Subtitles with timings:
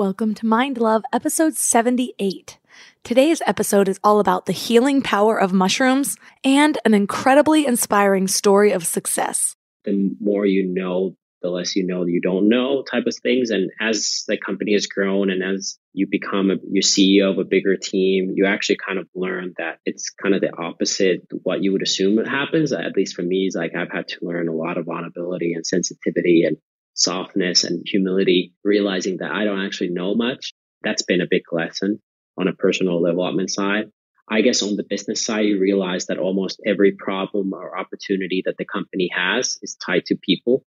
[0.00, 2.56] Welcome to Mind Love, episode 78.
[3.04, 8.72] Today's episode is all about the healing power of mushrooms and an incredibly inspiring story
[8.72, 9.56] of success.
[9.84, 13.50] The more you know, the less you know you don't know type of things.
[13.50, 17.44] And as the company has grown and as you become a, your CEO of a
[17.44, 21.72] bigger team, you actually kind of learn that it's kind of the opposite what you
[21.72, 22.72] would assume happens.
[22.72, 25.66] At least for me, is like I've had to learn a lot of vulnerability and
[25.66, 26.56] sensitivity and
[26.94, 30.54] softness and humility, realizing that I don't actually know much.
[30.82, 32.00] That's been a big lesson
[32.38, 33.90] on a personal development side.
[34.28, 38.56] I guess on the business side, you realize that almost every problem or opportunity that
[38.58, 40.64] the company has is tied to people.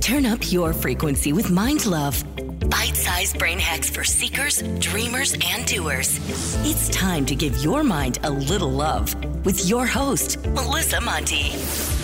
[0.00, 2.24] Turn up your frequency with Mind Love.
[2.68, 6.18] Bite sized brain hacks for seekers, dreamers, and doers.
[6.64, 11.99] It's time to give your mind a little love with your host, Melissa Monte.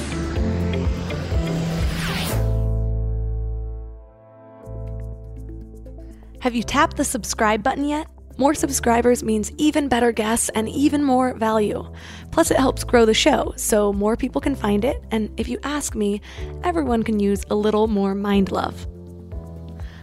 [6.47, 8.06] Have you tapped the subscribe button yet?
[8.39, 11.92] More subscribers means even better guests and even more value.
[12.30, 15.02] Plus, it helps grow the show so more people can find it.
[15.11, 16.20] And if you ask me,
[16.62, 18.86] everyone can use a little more mind love.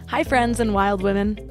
[0.10, 1.50] Hi, friends and wild women.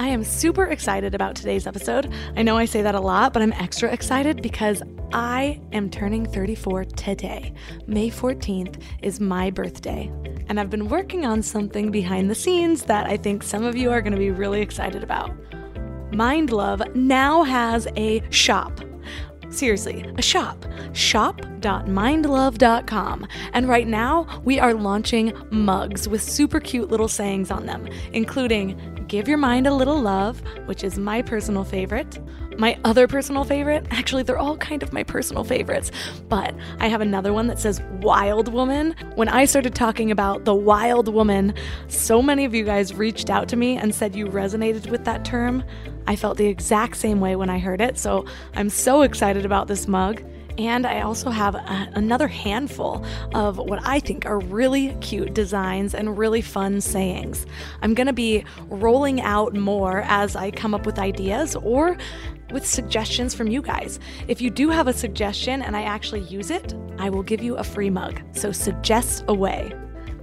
[0.00, 2.10] I am super excited about today's episode.
[2.34, 6.24] I know I say that a lot, but I'm extra excited because I am turning
[6.24, 7.52] 34 today.
[7.86, 10.10] May 14th is my birthday.
[10.48, 13.90] And I've been working on something behind the scenes that I think some of you
[13.90, 15.32] are going to be really excited about.
[16.14, 18.80] Mind Love now has a shop.
[19.50, 20.64] Seriously, a shop.
[20.92, 23.26] Shop.mindlove.com.
[23.52, 29.04] And right now, we are launching mugs with super cute little sayings on them, including
[29.08, 32.20] Give Your Mind a Little Love, which is my personal favorite.
[32.58, 35.90] My other personal favorite, actually, they're all kind of my personal favorites,
[36.28, 38.94] but I have another one that says Wild Woman.
[39.14, 41.54] When I started talking about the wild woman,
[41.88, 45.24] so many of you guys reached out to me and said you resonated with that
[45.24, 45.64] term.
[46.06, 49.68] I felt the exact same way when I heard it, so I'm so excited about
[49.68, 50.22] this mug.
[50.58, 55.94] And I also have a, another handful of what I think are really cute designs
[55.94, 57.46] and really fun sayings.
[57.80, 61.96] I'm to be rolling out more as I come up with ideas or
[62.50, 64.00] with suggestions from you guys.
[64.28, 67.56] If you do have a suggestion and I actually use it, I will give you
[67.56, 68.20] a free mug.
[68.32, 69.72] So suggest away.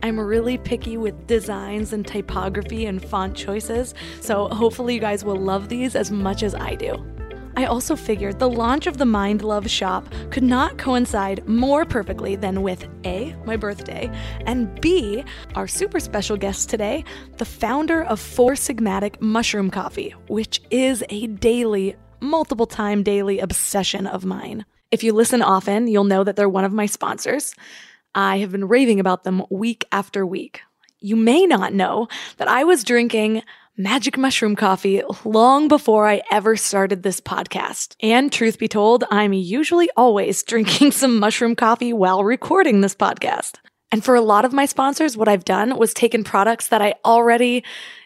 [0.03, 5.35] I'm really picky with designs and typography and font choices, so hopefully you guys will
[5.35, 7.03] love these as much as I do.
[7.57, 12.35] I also figured the launch of the Mind Love shop could not coincide more perfectly
[12.35, 14.11] than with A, my birthday,
[14.45, 15.23] and B,
[15.55, 17.03] our super special guest today,
[17.37, 24.05] the founder of Four Sigmatic Mushroom Coffee, which is a daily, multiple time daily obsession
[24.05, 24.63] of mine.
[24.91, 27.55] If you listen often, you'll know that they're one of my sponsors.
[28.17, 30.61] I have been raving about them week after week.
[30.99, 32.07] You may not know
[32.37, 33.43] that I was drinking
[33.77, 37.95] magic mushroom coffee long before I ever started this podcast.
[38.01, 43.57] And truth be told, I'm usually always drinking some mushroom coffee while recording this podcast.
[43.91, 46.95] And for a lot of my sponsors, what I've done was taken products that I
[47.05, 47.63] already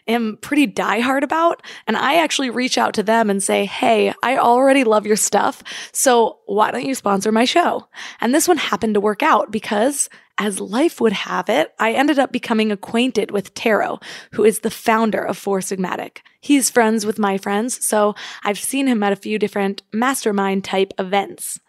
[0.08, 4.38] am pretty diehard about, and I actually reach out to them and say, Hey, I
[4.38, 5.62] already love your stuff.
[5.92, 7.88] So why don't you sponsor my show?
[8.20, 10.08] And this one happened to work out because
[10.38, 14.00] as life would have it, I ended up becoming acquainted with Tero,
[14.32, 16.18] who is the founder of Four Sigmatic.
[16.40, 20.92] He's friends with my friends, so I've seen him at a few different mastermind type
[20.98, 21.60] events.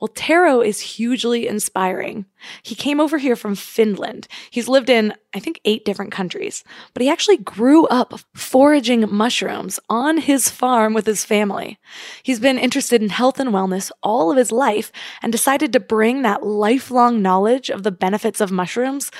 [0.00, 2.26] Well, Tero is hugely inspiring.
[2.62, 4.26] He came over here from Finland.
[4.50, 9.78] He's lived in, I think, eight different countries, but he actually grew up foraging mushrooms
[9.88, 11.78] on his farm with his family.
[12.22, 14.90] He's been interested in health and wellness all of his life
[15.22, 19.10] and decided to bring that lifelong knowledge of the benefits of mushrooms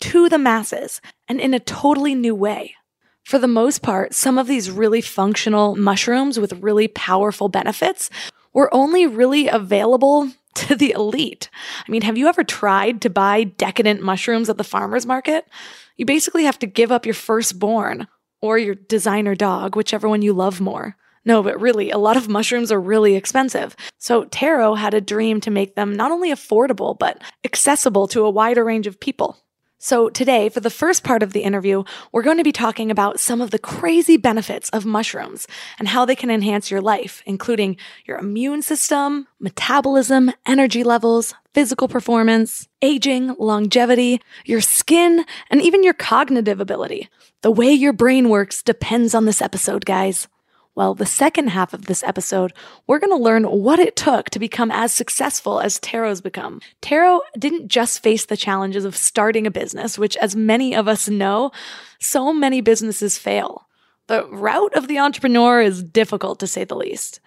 [0.00, 2.74] to the masses and in a totally new way.
[3.22, 8.10] For the most part, some of these really functional mushrooms with really powerful benefits
[8.52, 11.48] were only really available to the elite.
[11.86, 15.46] I mean, have you ever tried to buy decadent mushrooms at the farmer's market?
[15.96, 18.06] You basically have to give up your firstborn
[18.40, 20.96] or your designer dog, whichever one you love more.
[21.24, 23.76] No, but really, a lot of mushrooms are really expensive.
[23.98, 28.30] So Tero had a dream to make them not only affordable, but accessible to a
[28.30, 29.38] wider range of people.
[29.84, 31.82] So, today, for the first part of the interview,
[32.12, 36.04] we're going to be talking about some of the crazy benefits of mushrooms and how
[36.04, 43.34] they can enhance your life, including your immune system, metabolism, energy levels, physical performance, aging,
[43.40, 47.08] longevity, your skin, and even your cognitive ability.
[47.40, 50.28] The way your brain works depends on this episode, guys.
[50.74, 52.54] Well, the second half of this episode,
[52.86, 56.62] we're going to learn what it took to become as successful as Taro's become.
[56.80, 61.10] Taro didn't just face the challenges of starting a business, which, as many of us
[61.10, 61.52] know,
[62.00, 63.68] so many businesses fail.
[64.06, 67.20] The route of the entrepreneur is difficult to say the least.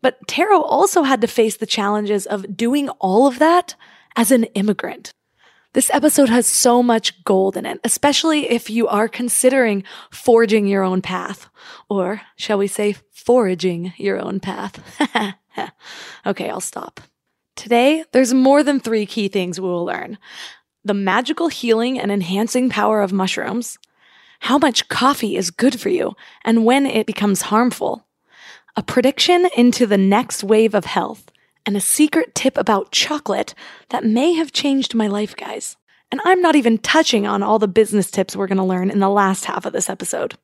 [0.00, 3.74] But Taro also had to face the challenges of doing all of that
[4.14, 5.12] as an immigrant.
[5.74, 10.84] This episode has so much gold in it, especially if you are considering forging your
[10.84, 11.48] own path.
[11.90, 14.80] Or, shall we say, foraging your own path.
[16.26, 17.00] okay, I'll stop.
[17.56, 20.16] Today, there's more than three key things we will learn
[20.84, 23.78] the magical healing and enhancing power of mushrooms,
[24.40, 26.12] how much coffee is good for you,
[26.44, 28.06] and when it becomes harmful,
[28.76, 31.30] a prediction into the next wave of health,
[31.66, 33.54] and a secret tip about chocolate
[33.90, 35.76] that may have changed my life, guys.
[36.10, 39.00] And I'm not even touching on all the business tips we're going to learn in
[39.00, 40.34] the last half of this episode.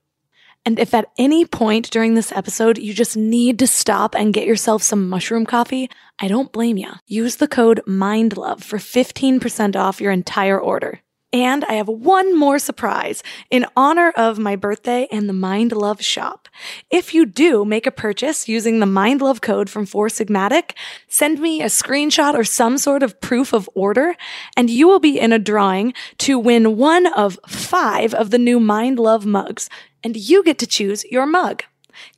[0.66, 4.46] And if at any point during this episode you just need to stop and get
[4.46, 5.88] yourself some mushroom coffee,
[6.18, 6.90] I don't blame you.
[7.06, 11.00] Use the code MINDLOVE for 15% off your entire order.
[11.32, 16.02] And I have one more surprise in honor of my birthday and the Mind Love
[16.02, 16.48] shop.
[16.90, 20.72] If you do make a purchase using the Mind Love code from Four Sigmatic,
[21.06, 24.16] send me a screenshot or some sort of proof of order,
[24.56, 28.58] and you will be in a drawing to win one of five of the new
[28.58, 29.70] Mind Love mugs,
[30.02, 31.62] and you get to choose your mug.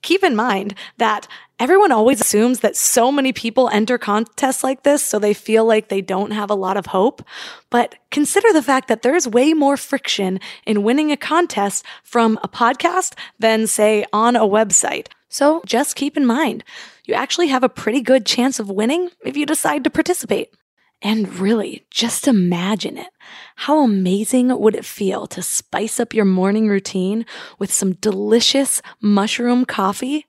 [0.03, 1.29] Keep in mind that
[1.59, 5.89] everyone always assumes that so many people enter contests like this, so they feel like
[5.89, 7.23] they don't have a lot of hope.
[7.71, 12.49] But consider the fact that there's way more friction in winning a contest from a
[12.49, 15.09] podcast than, say, on a website.
[15.29, 16.63] So just keep in mind,
[17.05, 20.53] you actually have a pretty good chance of winning if you decide to participate.
[21.01, 23.09] And really, just imagine it.
[23.57, 27.27] How amazing would it feel to spice up your morning routine
[27.59, 30.27] with some delicious mushroom coffee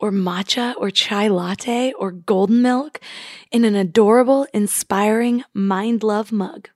[0.00, 3.00] or matcha or chai latte or golden milk
[3.50, 6.68] in an adorable, inspiring mind love mug?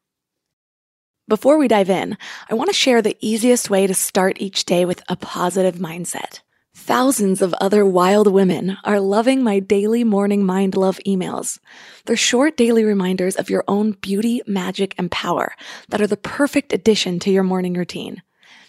[1.28, 2.16] Before we dive in,
[2.48, 6.40] I want to share the easiest way to start each day with a positive mindset.
[6.86, 11.58] Thousands of other wild women are loving my daily morning mind love emails.
[12.04, 15.56] They're short daily reminders of your own beauty, magic, and power
[15.88, 18.22] that are the perfect addition to your morning routine.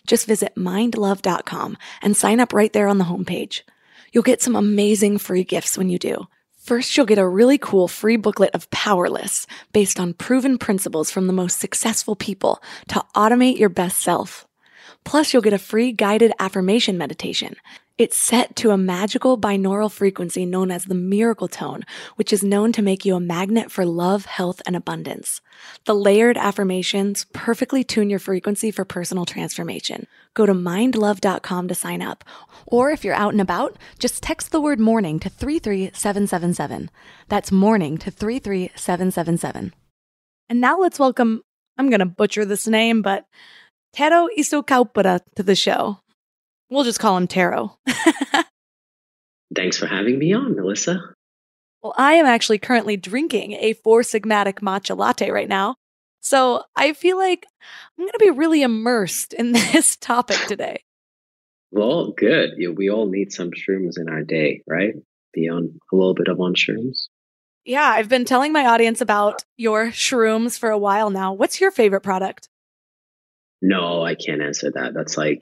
[0.08, 3.62] Just visit mindlove.com and sign up right there on the homepage.
[4.12, 6.26] You'll get some amazing free gifts when you do.
[6.58, 11.28] First, you'll get a really cool free booklet of Powerless based on proven principles from
[11.28, 14.48] the most successful people to automate your best self.
[15.04, 17.56] Plus, you'll get a free guided affirmation meditation
[17.98, 21.84] it's set to a magical binaural frequency known as the miracle tone,
[22.16, 25.42] which is known to make you a magnet for love, health, and abundance.
[25.86, 30.06] The layered affirmations perfectly tune your frequency for personal transformation.
[30.36, 32.24] Go to mindlove.com to sign up.
[32.68, 36.92] Or if you're out and about, just text the word morning to 33777.
[37.30, 39.74] That's morning to 33777.
[40.50, 41.42] And now let's welcome,
[41.80, 43.26] I'm going to butcher this name, but
[43.96, 46.00] Tero Isokauppila to the show.
[46.70, 47.78] We'll just call him Taro.
[49.56, 51.00] Thanks for having me on, Melissa.
[51.82, 55.76] Well, I am actually currently drinking a Four Sigmatic matcha latte right now.
[56.20, 57.46] So I feel like
[57.98, 60.84] I'm going to be really immersed in this topic today.
[61.72, 62.52] Well, good.
[62.76, 64.96] we all need some shrooms in our day, right?
[65.34, 67.08] Be on a little bit of on shrooms.
[67.66, 71.34] Yeah, I've been telling my audience about your shrooms for a while now.
[71.34, 72.48] What's your favorite product?
[73.62, 74.94] No, I can't answer that.
[74.94, 75.42] That's like,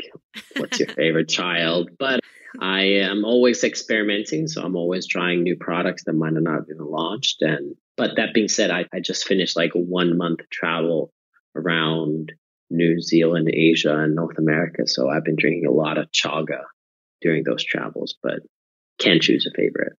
[0.57, 1.89] what's your favorite child?
[1.99, 2.21] But
[2.61, 6.79] I am always experimenting, so I'm always trying new products that might have not been
[6.79, 7.41] launched.
[7.41, 11.11] And but that being said, I, I just finished like a one month travel
[11.55, 12.31] around
[12.69, 14.87] New Zealand, Asia, and North America.
[14.87, 16.61] So I've been drinking a lot of chaga
[17.21, 18.39] during those travels, but
[18.99, 19.93] can't choose a favorite.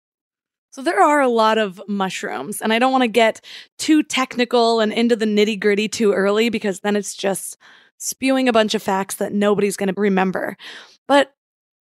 [0.72, 3.39] So there are a lot of mushrooms, and I don't want to get
[3.77, 7.57] too technical and into the nitty gritty too early because then it's just
[8.05, 10.55] spewing a bunch of facts that nobody's going to remember.
[11.07, 11.33] But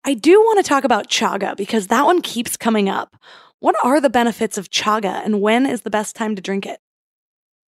[0.05, 3.17] I do want to talk about chaga because that one keeps coming up.
[3.59, 6.81] What are the benefits of chaga and when is the best time to drink it?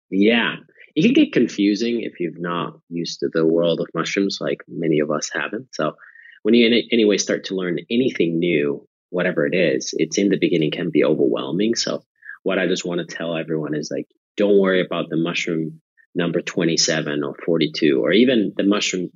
[0.10, 0.56] Yeah,
[0.96, 5.00] it can get confusing if you've not used to the world of mushrooms like many
[5.00, 5.68] of us haven't.
[5.74, 5.96] So
[6.44, 10.72] when you anyway start to learn anything new, whatever it is, it's in the beginning
[10.72, 11.76] can be overwhelming.
[11.76, 12.04] So
[12.44, 15.82] what I just want to tell everyone is like, don't worry about the mushroom
[16.16, 19.10] number 27 or 42, or even the mushroom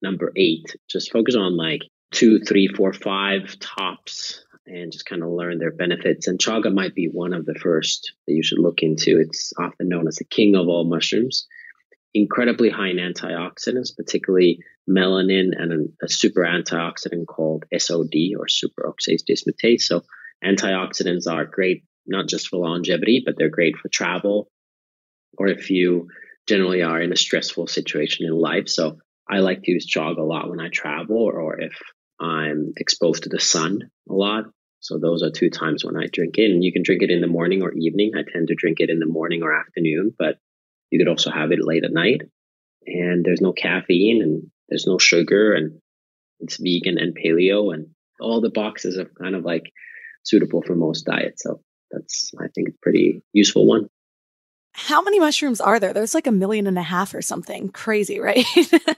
[0.00, 0.76] number eight.
[0.88, 5.72] Just focus on like two, three, four, five tops and just kind of learn their
[5.72, 6.28] benefits.
[6.28, 9.20] And chaga might be one of the first that you should look into.
[9.20, 11.46] It's often known as the king of all mushrooms.
[12.14, 19.82] Incredibly high in antioxidants, particularly melanin and a, super antioxidant called SOD or superoxide dismutase.
[19.82, 20.02] So
[20.44, 24.48] antioxidants are great not just for longevity, but they're great for travel
[25.38, 26.08] or if you
[26.46, 28.68] generally are in a stressful situation in life.
[28.68, 28.98] So
[29.28, 31.76] I like to use chaga a lot when I travel or, or if
[32.20, 34.44] I'm exposed to the sun a lot.
[34.80, 36.50] So those are two times when I drink it.
[36.50, 38.12] And you can drink it in the morning or evening.
[38.14, 40.38] I tend to drink it in the morning or afternoon, but
[40.90, 42.22] you could also have it late at night.
[42.86, 45.80] And there's no caffeine and there's no sugar and
[46.38, 47.88] it's vegan and paleo and
[48.20, 49.72] all the boxes are kind of like
[50.24, 51.42] suitable for most diets.
[51.42, 51.60] So
[51.90, 53.88] that's, I think, a pretty useful one.
[54.78, 55.94] How many mushrooms are there?
[55.94, 58.44] There's like a million and a half or something crazy, right?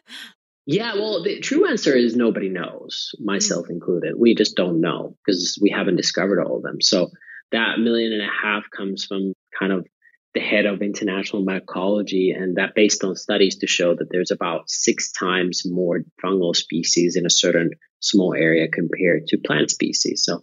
[0.66, 3.70] yeah, well, the true answer is nobody knows, myself mm.
[3.70, 4.14] included.
[4.18, 6.80] We just don't know because we haven't discovered all of them.
[6.80, 7.10] So
[7.52, 9.86] that million and a half comes from kind of
[10.34, 14.68] the head of international mycology, and that based on studies to show that there's about
[14.68, 17.70] six times more fungal species in a certain
[18.00, 20.24] small area compared to plant species.
[20.24, 20.42] So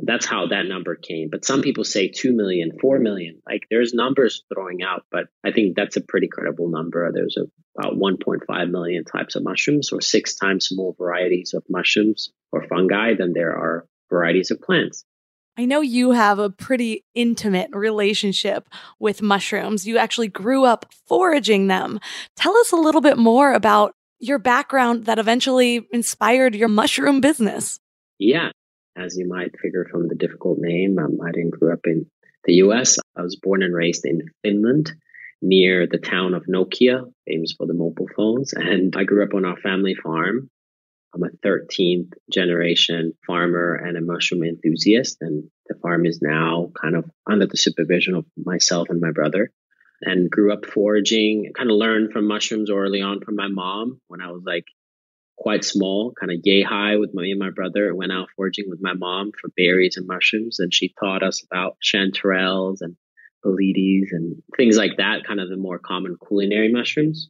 [0.00, 1.28] that's how that number came.
[1.30, 3.40] But some people say 2 million, 4 million.
[3.46, 7.10] Like there's numbers throwing out, but I think that's a pretty credible number.
[7.12, 7.38] There's
[7.78, 13.14] about 1.5 million types of mushrooms, or six times more varieties of mushrooms or fungi
[13.14, 15.04] than there are varieties of plants.
[15.58, 18.68] I know you have a pretty intimate relationship
[19.00, 19.86] with mushrooms.
[19.86, 21.98] You actually grew up foraging them.
[22.36, 27.80] Tell us a little bit more about your background that eventually inspired your mushroom business.
[28.18, 28.50] Yeah
[28.96, 30.98] as you might figure from the difficult name.
[30.98, 32.06] Um, I didn't grow up in
[32.44, 32.98] the US.
[33.16, 34.92] I was born and raised in Finland
[35.42, 38.52] near the town of Nokia, famous for the mobile phones.
[38.54, 40.50] And I grew up on our family farm.
[41.14, 45.18] I'm a 13th generation farmer and a mushroom enthusiast.
[45.20, 49.50] And the farm is now kind of under the supervision of myself and my brother.
[50.02, 54.20] And grew up foraging, kind of learned from mushrooms early on from my mom when
[54.20, 54.66] I was like
[55.36, 57.94] quite small, kind of yay high with me and my brother.
[57.94, 61.76] Went out foraging with my mom for berries and mushrooms, and she taught us about
[61.82, 62.96] chanterelles and
[63.44, 67.28] boletes and things like that, kind of the more common culinary mushrooms.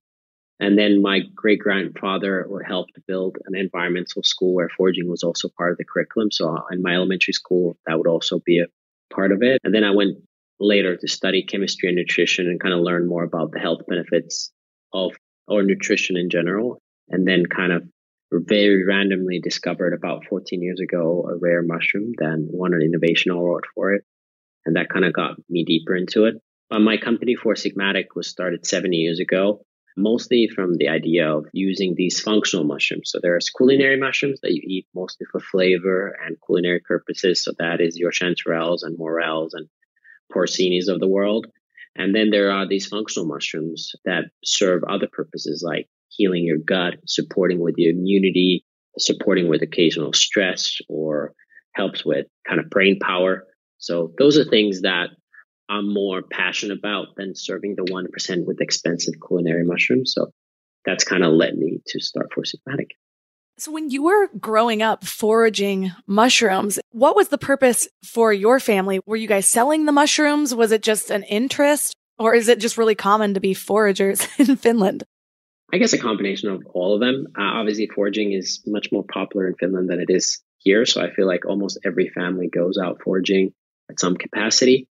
[0.59, 5.73] And then my great grandfather helped build an environmental school where foraging was also part
[5.73, 6.31] of the curriculum.
[6.31, 9.61] So uh, in my elementary school, that would also be a part of it.
[9.65, 10.17] And then I went
[10.59, 14.51] later to study chemistry and nutrition and kind of learn more about the health benefits
[14.95, 15.13] of
[15.47, 16.81] or nutrition in general.
[17.11, 17.85] And then kind of
[18.33, 23.65] very randomly discovered about 14 years ago a rare mushroom, then won an innovation award
[23.75, 24.03] for it.
[24.65, 26.35] And that kind of got me deeper into it.
[26.69, 29.65] But my company, Four Sigmatic, was started seven years ago,
[29.97, 33.11] mostly from the idea of using these functional mushrooms.
[33.11, 37.45] So there's culinary mushrooms that you eat mostly for flavor and culinary purposes.
[37.45, 39.69] So that is your chanterelles and morels and
[40.35, 41.47] porcinis of the world.
[41.95, 46.95] And then there are these functional mushrooms that serve other purposes like healing your gut,
[47.07, 48.65] supporting with your immunity,
[48.99, 51.33] supporting with occasional stress, or
[51.75, 53.47] helps with kind of brain power.
[53.79, 55.11] So those are things that
[55.69, 60.13] I'm more passionate about than serving the 1% with expensive culinary mushrooms.
[60.15, 60.31] So
[60.85, 62.93] that's kind of led me to start Four Sigmatic.
[63.59, 69.01] So when you were growing up foraging mushrooms, what was the purpose for your family?
[69.07, 70.55] Were you guys selling the mushrooms?
[70.55, 71.95] Was it just an interest?
[72.19, 75.05] Or is it just really common to be foragers in Finland?
[75.73, 77.27] I guess a combination of all of them.
[77.37, 80.87] Uh, obviously, foraging is much more popular in Finland than it is here.
[80.87, 83.53] So I feel like almost every family goes out foraging
[83.91, 84.89] at some capacity.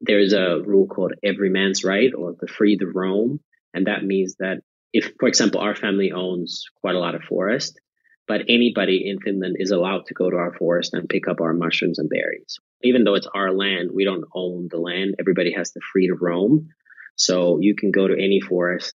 [0.00, 3.40] There's a rule called every man's right or the free to roam.
[3.74, 7.78] And that means that if, for example, our family owns quite a lot of forest,
[8.26, 11.52] but anybody in Finland is allowed to go to our forest and pick up our
[11.52, 12.58] mushrooms and berries.
[12.82, 15.16] Even though it's our land, we don't own the land.
[15.18, 16.68] Everybody has the free to roam.
[17.16, 18.94] So you can go to any forest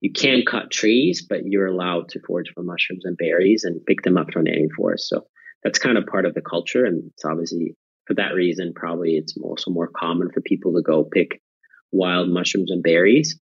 [0.00, 4.02] you can cut trees, but you're allowed to forage for mushrooms and berries and pick
[4.02, 5.08] them up from any forest.
[5.08, 5.26] So
[5.62, 6.84] that's kind of part of the culture.
[6.84, 7.74] And it's obviously
[8.06, 11.40] for that reason, probably it's also more common for people to go pick
[11.92, 13.38] wild mushrooms and berries.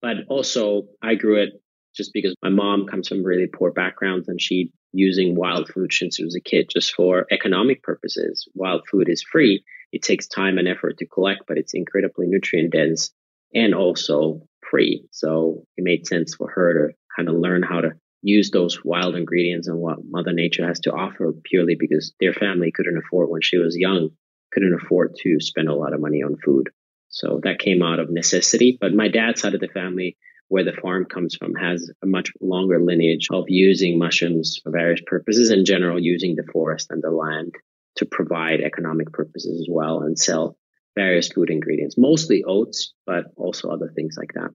[0.00, 1.50] But also I grew it
[1.94, 6.16] just because my mom comes from really poor backgrounds and she using wild food since
[6.16, 8.48] she was a kid just for economic purposes.
[8.54, 9.62] Wild food is free.
[9.92, 13.10] It takes time and effort to collect, but it's incredibly nutrient dense
[13.54, 15.04] and also free.
[15.10, 17.90] So it made sense for her to kind of learn how to
[18.22, 22.70] use those wild ingredients and what Mother Nature has to offer purely because their family
[22.70, 24.10] couldn't afford when she was young,
[24.52, 26.68] couldn't afford to spend a lot of money on food.
[27.08, 28.78] So that came out of necessity.
[28.80, 30.16] But my dad's side of the family,
[30.48, 35.00] where the farm comes from, has a much longer lineage of using mushrooms for various
[35.06, 37.54] purposes, in general, using the forest and the land
[37.96, 40.56] to provide economic purposes as well and sell
[40.96, 44.50] various food ingredients, mostly oats, but also other things like that.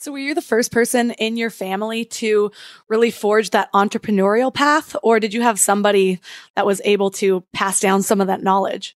[0.00, 2.52] So, were you the first person in your family to
[2.88, 6.20] really forge that entrepreneurial path, or did you have somebody
[6.54, 8.96] that was able to pass down some of that knowledge?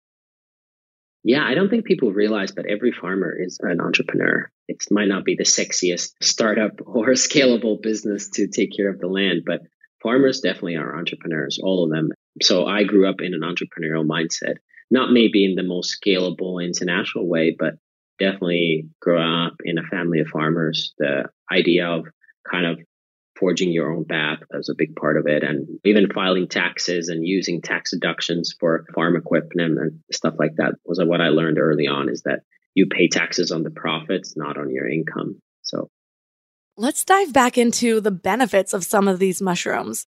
[1.25, 4.51] Yeah, I don't think people realize, but every farmer is an entrepreneur.
[4.69, 9.09] It might not be the sexiest startup or scalable business to take care of the
[9.09, 9.63] land, but
[10.03, 12.11] farmers definitely are entrepreneurs, all of them.
[12.43, 14.57] So I grew up in an entrepreneurial mindset,
[14.91, 17.75] not maybe in the most scalable international way, but
[18.21, 20.95] definitely grew up in a family of farmers.
[20.99, 22.07] The idea of
[22.49, 22.79] kind of
[23.41, 25.43] forging your own path was a big part of it.
[25.43, 30.75] And even filing taxes and using tax deductions for farm equipment and stuff like that
[30.85, 32.41] was what I learned early on is that
[32.75, 35.41] you pay taxes on the profits, not on your income.
[35.63, 35.89] So
[36.77, 40.07] let's dive back into the benefits of some of these mushrooms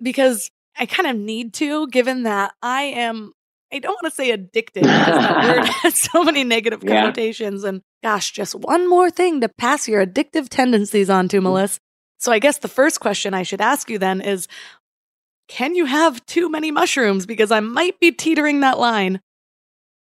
[0.00, 3.32] because I kind of need to, given that I am
[3.76, 7.62] I don't want to say addicted because that word has so many negative connotations.
[7.62, 7.70] Yeah.
[7.70, 11.44] And gosh, just one more thing to pass your addictive tendencies on to, mm.
[11.44, 11.80] Melissa.
[12.18, 14.48] So I guess the first question I should ask you then is
[15.48, 17.26] can you have too many mushrooms?
[17.26, 19.20] Because I might be teetering that line.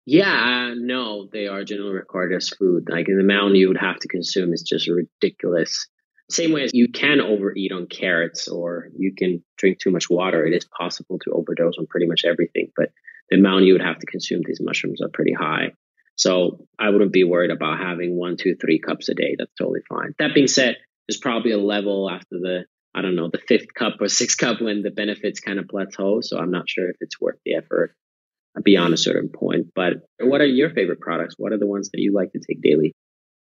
[0.06, 2.88] Yeah, uh, no, they are generally regarded as food.
[2.88, 5.88] Like the amount you would have to consume is just ridiculous.
[6.30, 10.46] Same way as you can overeat on carrots or you can drink too much water.
[10.46, 12.90] It is possible to overdose on pretty much everything, but
[13.34, 15.72] amount you would have to consume these mushrooms are pretty high.
[16.16, 19.34] So I wouldn't be worried about having one, two, three cups a day.
[19.38, 20.14] That's totally fine.
[20.18, 20.76] That being said,
[21.08, 22.64] there's probably a level after the
[22.96, 26.20] I don't know the fifth cup or sixth cup when the benefits kind of plateau.
[26.20, 27.94] So I'm not sure if it's worth the effort
[28.62, 29.68] beyond a certain point.
[29.74, 31.34] But what are your favorite products?
[31.36, 32.92] What are the ones that you like to take daily?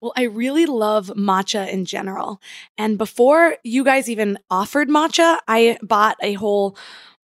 [0.00, 2.40] Well, I really love matcha in general.
[2.76, 6.76] And before you guys even offered matcha, I bought a whole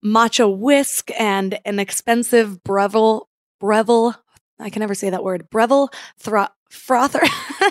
[0.05, 3.29] matcha whisk and an expensive Breville,
[3.61, 4.15] Breville,
[4.59, 5.89] I can never say that word, Breville
[6.73, 7.21] frother.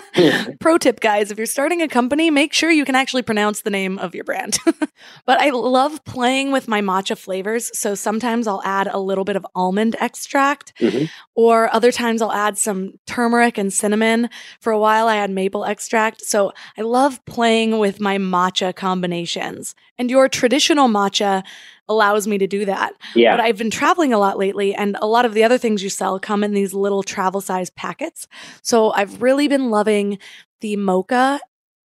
[0.60, 3.70] Pro tip, guys, if you're starting a company, make sure you can actually pronounce the
[3.70, 4.58] name of your brand.
[5.26, 7.76] but I love playing with my matcha flavors.
[7.76, 11.06] So sometimes I'll add a little bit of almond extract, mm-hmm.
[11.34, 14.30] or other times I'll add some turmeric and cinnamon.
[14.60, 16.22] For a while, I had maple extract.
[16.22, 19.74] So I love playing with my matcha combinations.
[19.98, 21.42] And your traditional matcha
[21.88, 22.94] allows me to do that.
[23.14, 23.36] Yeah.
[23.36, 25.90] But I've been traveling a lot lately, and a lot of the other things you
[25.90, 28.26] sell come in these little travel size packets.
[28.62, 30.18] So I've really been loving
[30.60, 31.40] the mocha.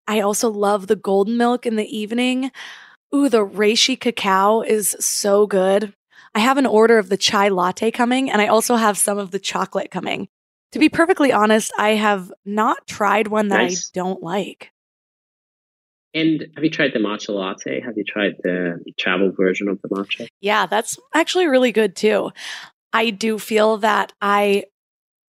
[0.07, 2.51] I also love the golden milk in the evening.
[3.13, 5.93] Ooh, the reishi cacao is so good.
[6.35, 9.31] I have an order of the chai latte coming, and I also have some of
[9.31, 10.27] the chocolate coming.
[10.73, 13.89] To be perfectly honest, I have not tried one that nice.
[13.89, 14.71] I don't like.
[16.13, 17.81] And have you tried the matcha latte?
[17.81, 20.27] Have you tried the travel version of the matcha?
[20.41, 22.31] Yeah, that's actually really good too.
[22.93, 24.65] I do feel that I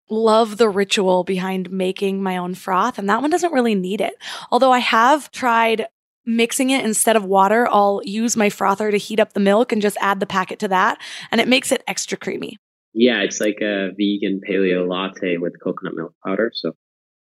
[0.09, 4.13] love the ritual behind making my own froth, and that one doesn't really need it.
[4.51, 5.87] Although I have tried
[6.25, 9.81] mixing it instead of water, I'll use my frother to heat up the milk and
[9.81, 10.99] just add the packet to that,
[11.31, 12.57] and it makes it extra creamy.
[12.93, 16.51] Yeah, it's like a vegan paleo latte with coconut milk powder.
[16.53, 16.73] So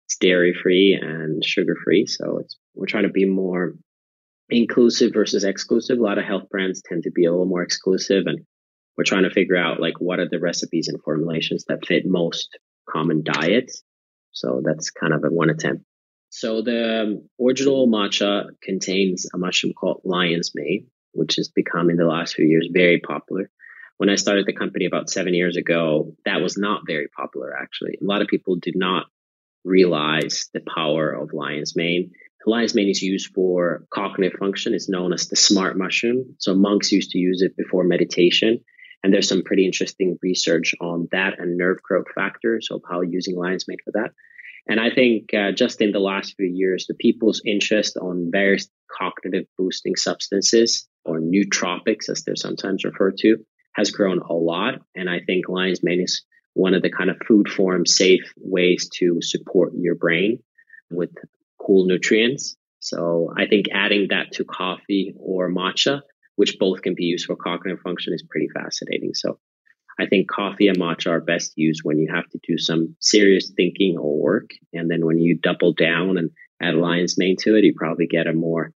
[0.06, 2.06] it's dairy free and sugar free.
[2.06, 3.74] So it's we're trying to be more
[4.50, 5.98] inclusive versus exclusive.
[5.98, 8.40] A lot of health brands tend to be a little more exclusive, and
[8.96, 12.58] we're trying to figure out like what are the recipes and formulations that fit most
[12.88, 13.82] common diets.
[14.32, 15.84] So that's kind of a one attempt.
[16.30, 22.06] So the original matcha contains a mushroom called lion's mane, which has become in the
[22.06, 23.50] last few years very popular.
[23.98, 27.98] When I started the company about seven years ago, that was not very popular actually.
[28.00, 29.06] A lot of people did not
[29.64, 32.12] realize the power of lion's mane.
[32.46, 34.74] Lion's mane is used for cognitive function.
[34.74, 36.34] It's known as the smart mushroom.
[36.38, 38.64] So monks used to use it before meditation.
[39.02, 43.36] And there's some pretty interesting research on that and nerve growth factors of how using
[43.36, 44.12] lion's mane for that.
[44.68, 48.68] And I think uh, just in the last few years, the people's interest on various
[48.96, 53.38] cognitive boosting substances or nootropics, as they're sometimes referred to,
[53.74, 54.74] has grown a lot.
[54.94, 56.22] And I think lion's mane is
[56.54, 60.42] one of the kind of food form safe ways to support your brain
[60.90, 61.10] with
[61.58, 62.56] cool nutrients.
[62.78, 66.02] So I think adding that to coffee or matcha,
[66.42, 69.14] which both can be used for cognitive function, is pretty fascinating.
[69.14, 69.38] So
[69.96, 73.52] I think coffee and matcha are best used when you have to do some serious
[73.56, 74.50] thinking or work.
[74.72, 78.26] And then when you double down and add lion's mane to it, you probably get
[78.26, 78.72] a more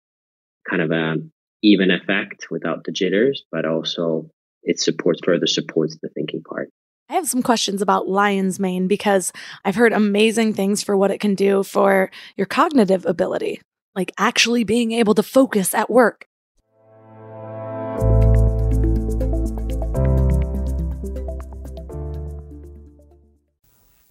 [0.69, 1.15] kind of a
[1.63, 4.29] even effect without the jitters, but also
[4.61, 6.69] it supports further supports the thinking part.
[7.09, 11.19] I have some questions about lion's mane because I've heard amazing things for what it
[11.19, 13.59] can do for your cognitive ability,
[13.95, 16.27] like actually being able to focus at work.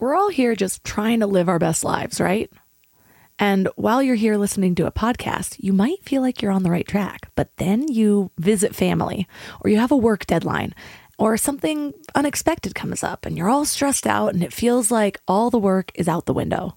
[0.04, 2.52] We're all here just trying to live our best lives, right?
[3.38, 6.70] And while you're here listening to a podcast, you might feel like you're on the
[6.70, 9.26] right track, but then you visit family
[9.62, 10.74] or you have a work deadline
[11.18, 15.48] or something unexpected comes up and you're all stressed out and it feels like all
[15.48, 16.76] the work is out the window.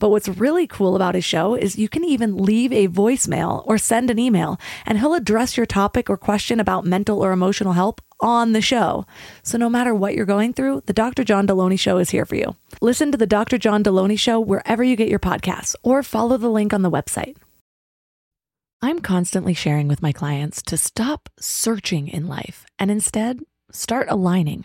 [0.00, 3.78] But what's really cool about his show is you can even leave a voicemail or
[3.78, 8.00] send an email, and he'll address your topic or question about mental or emotional help
[8.18, 9.06] on the show.
[9.42, 11.22] So no matter what you're going through, the Dr.
[11.22, 12.56] John Delony Show is here for you.
[12.80, 13.58] Listen to the Dr.
[13.58, 17.36] John Delony Show wherever you get your podcasts or follow the link on the website.
[18.82, 24.64] I'm constantly sharing with my clients to stop searching in life and instead start aligning.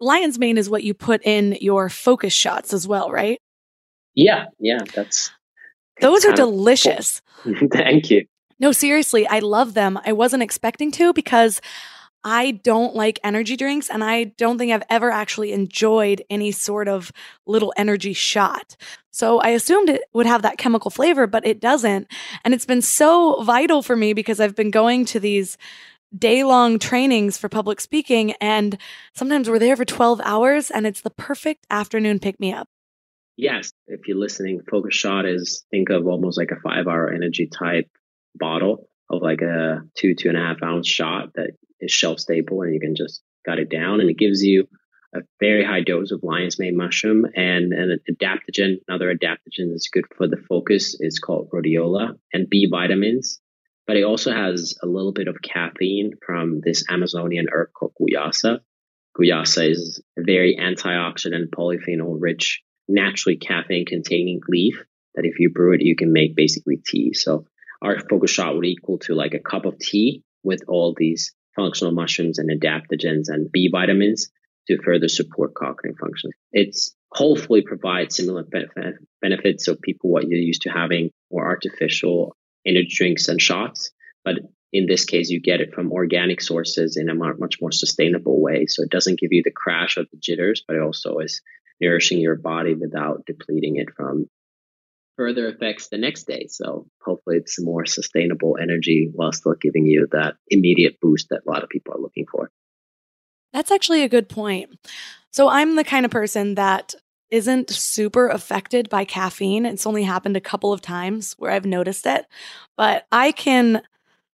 [0.00, 3.38] Lion's mane is what you put in your focus shots as well, right?
[4.14, 5.30] Yeah, yeah, that's
[6.00, 7.22] those are delicious.
[7.72, 8.26] Thank you.
[8.58, 9.98] No, seriously, I love them.
[10.04, 11.60] I wasn't expecting to because
[12.24, 16.88] I don't like energy drinks and I don't think I've ever actually enjoyed any sort
[16.88, 17.12] of
[17.46, 18.76] little energy shot.
[19.10, 22.08] So I assumed it would have that chemical flavor, but it doesn't.
[22.42, 25.58] And it's been so vital for me because I've been going to these
[26.16, 28.32] day long trainings for public speaking.
[28.40, 28.78] And
[29.14, 32.68] sometimes we're there for 12 hours and it's the perfect afternoon pick me up.
[33.36, 33.72] Yes.
[33.86, 37.90] If you're listening, Focus Shot is think of almost like a five hour energy type
[38.34, 41.50] bottle of like a two, two and a half ounce shot that
[41.80, 44.00] is shelf stable and you can just gut it down.
[44.00, 44.68] And it gives you
[45.14, 48.76] a very high dose of lion's mane mushroom and an adaptogen.
[48.88, 53.40] Another adaptogen that's good for the focus is called rhodiola and B vitamins
[53.86, 58.60] but it also has a little bit of caffeine from this Amazonian herb called guayusa.
[59.18, 64.82] Guayusa is a very antioxidant, polyphenol rich, naturally caffeine containing leaf
[65.14, 67.14] that if you brew it, you can make basically tea.
[67.14, 67.46] So
[67.82, 71.94] our focus shot would equal to like a cup of tea with all these functional
[71.94, 74.30] mushrooms and adaptogens and B vitamins
[74.66, 76.30] to further support cognitive function.
[76.52, 78.44] It's hopefully provides similar
[79.20, 79.64] benefits.
[79.64, 83.90] So people what you're used to having more artificial energy drinks and shots.
[84.24, 84.36] But
[84.72, 88.66] in this case, you get it from organic sources in a much more sustainable way.
[88.66, 91.40] So it doesn't give you the crash or the jitters, but it also is
[91.80, 94.26] nourishing your body without depleting it from
[95.16, 96.46] further effects the next day.
[96.48, 101.50] So hopefully it's more sustainable energy while still giving you that immediate boost that a
[101.50, 102.50] lot of people are looking for.
[103.52, 104.70] That's actually a good point.
[105.30, 106.96] So I'm the kind of person that
[107.30, 109.66] isn't super affected by caffeine.
[109.66, 112.26] It's only happened a couple of times where I've noticed it,
[112.76, 113.82] but I can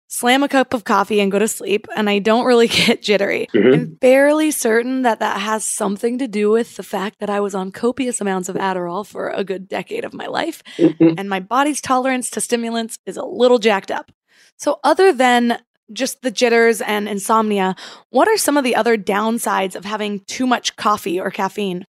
[0.09, 3.49] slam a cup of coffee and go to sleep and I don't really get jittery.
[3.53, 3.75] Mm-hmm.
[3.75, 7.55] I'm fairly certain that that has something to do with the fact that I was
[7.55, 11.15] on copious amounts of Adderall for a good decade of my life mm-hmm.
[11.19, 14.13] and my body's tolerance to stimulants is a little jacked up.
[14.57, 15.59] So other than
[15.93, 17.77] just the jitters and insomnia,
[18.11, 21.85] what are some of the other downsides of having too much coffee or caffeine?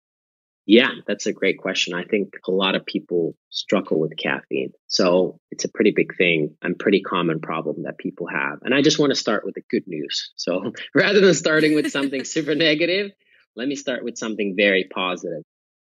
[0.66, 1.94] Yeah, that's a great question.
[1.94, 4.72] I think a lot of people struggle with caffeine.
[4.88, 8.58] So it's a pretty big thing and pretty common problem that people have.
[8.62, 10.32] And I just want to start with the good news.
[10.34, 13.12] So rather than starting with something super negative,
[13.54, 15.44] let me start with something very positive.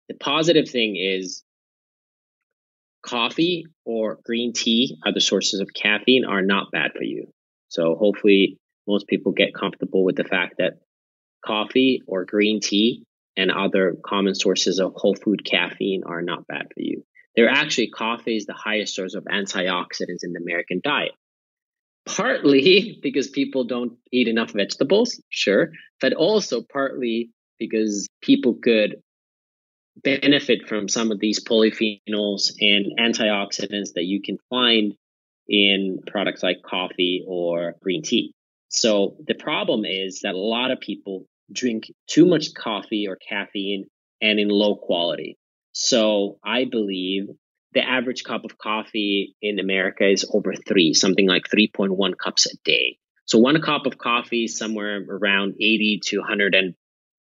[0.08, 1.42] The positive thing is
[3.02, 7.32] coffee or green tea, other sources of caffeine, are not bad for you.
[7.68, 10.74] So hopefully most people get comfortable with the fact that
[11.44, 13.04] coffee or green tea
[13.36, 17.04] and other common sources of whole food caffeine are not bad for you.
[17.34, 21.12] They're actually coffee is the highest source of antioxidants in the American diet.
[22.06, 25.70] Partly because people don't eat enough vegetables, sure,
[26.00, 28.96] but also partly because people could
[30.02, 34.94] benefit from some of these polyphenols and antioxidants that you can find
[35.48, 38.32] in products like coffee or green tea.
[38.68, 43.86] So the problem is that a lot of people drink too much coffee or caffeine
[44.20, 45.36] and in low quality.
[45.72, 47.28] So I believe
[47.72, 52.56] the average cup of coffee in America is over three, something like 3.1 cups a
[52.64, 52.98] day.
[53.26, 56.74] So one cup of coffee is somewhere around 80 to 100 and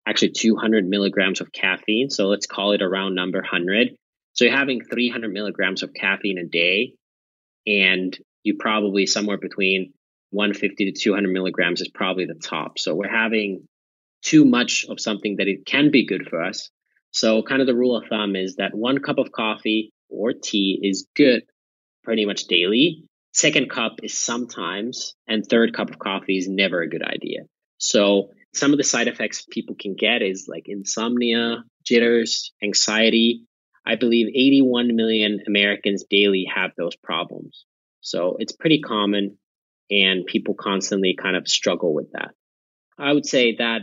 [0.05, 2.09] actually 200 milligrams of caffeine.
[2.09, 3.95] So let's call it around number 100.
[4.33, 6.93] So you're having 300 milligrams of caffeine a day,
[7.67, 9.93] and you probably somewhere between
[10.31, 12.79] 150 to 200 milligrams is probably the top.
[12.79, 13.67] So we're having
[14.21, 16.69] too much of something that it can be good for us.
[17.11, 20.79] So, kind of the rule of thumb is that one cup of coffee or tea
[20.81, 21.43] is good
[22.03, 23.03] pretty much daily.
[23.33, 27.41] Second cup is sometimes, and third cup of coffee is never a good idea.
[27.77, 33.45] So, some of the side effects people can get is like insomnia, jitters, anxiety.
[33.85, 37.65] I believe 81 million Americans daily have those problems.
[38.01, 39.37] So, it's pretty common,
[39.89, 42.31] and people constantly kind of struggle with that.
[42.97, 43.81] I would say that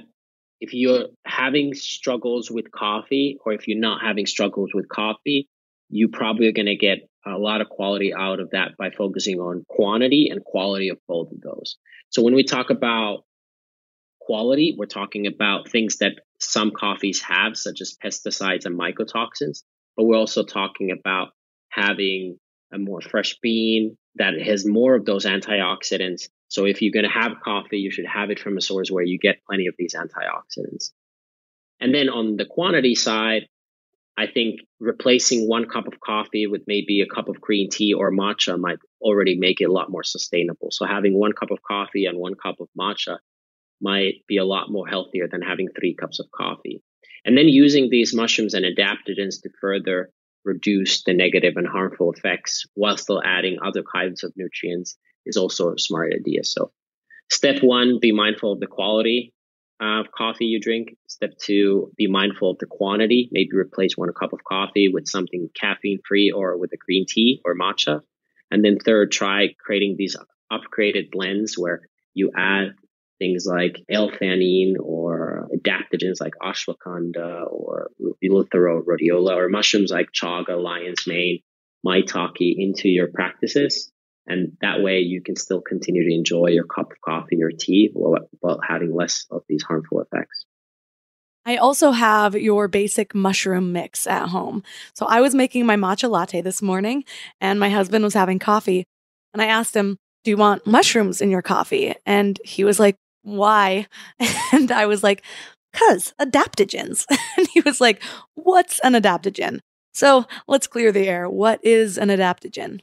[0.60, 5.48] if you're having struggles with coffee or if you're not having struggles with coffee,
[5.88, 9.38] you probably are going to get a lot of quality out of that by focusing
[9.38, 11.76] on quantity and quality of both of those.
[12.10, 13.24] So when we talk about
[14.20, 19.62] quality, we're talking about things that some coffees have, such as pesticides and mycotoxins,
[19.96, 21.28] but we're also talking about
[21.70, 22.38] having
[22.72, 27.20] a more fresh bean that has more of those antioxidants so if you're going to
[27.20, 29.94] have coffee, you should have it from a source where you get plenty of these
[29.94, 30.90] antioxidants.
[31.80, 33.48] And then on the quantity side,
[34.16, 38.10] I think replacing one cup of coffee with maybe a cup of green tea or
[38.10, 40.70] matcha might already make it a lot more sustainable.
[40.72, 43.18] So having one cup of coffee and one cup of matcha
[43.80, 46.82] might be a lot more healthier than having three cups of coffee.
[47.24, 50.10] And then using these mushrooms and adaptogens to further
[50.44, 54.96] reduce the negative and harmful effects while still adding other kinds of nutrients
[55.28, 56.42] is also a smart idea.
[56.44, 56.72] So,
[57.30, 59.32] step one, be mindful of the quality
[59.80, 60.96] of coffee you drink.
[61.06, 63.28] Step two, be mindful of the quantity.
[63.30, 67.40] Maybe replace one cup of coffee with something caffeine free or with a green tea
[67.44, 68.00] or matcha.
[68.50, 70.16] And then third, try creating these
[70.50, 71.82] upgraded blends where
[72.14, 72.74] you add
[73.18, 77.90] things like L-theanine or adaptogens like ashwagandha or
[78.24, 81.40] eleuthero rhodiola or mushrooms like chaga, lion's mane,
[81.86, 83.92] maitake into your practices.
[84.28, 87.90] And that way you can still continue to enjoy your cup of coffee or tea
[87.94, 90.44] while, having less of these harmful effects.
[91.46, 94.62] I also have your basic mushroom mix at home.
[94.92, 97.04] So I was making my matcha latte this morning
[97.40, 98.84] and my husband was having coffee.
[99.32, 101.94] And I asked him, Do you want mushrooms in your coffee?
[102.04, 103.86] And he was like, Why?
[104.52, 105.22] And I was like,
[105.72, 107.06] Cuz adaptogens.
[107.38, 108.02] And he was like,
[108.34, 109.60] What's an adaptogen?
[109.94, 111.30] So let's clear the air.
[111.30, 112.80] What is an adaptogen?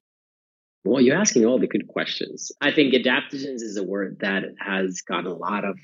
[0.85, 2.51] Well, you're asking all the good questions.
[2.61, 5.79] I think adaptogens is a word that has gotten a lot of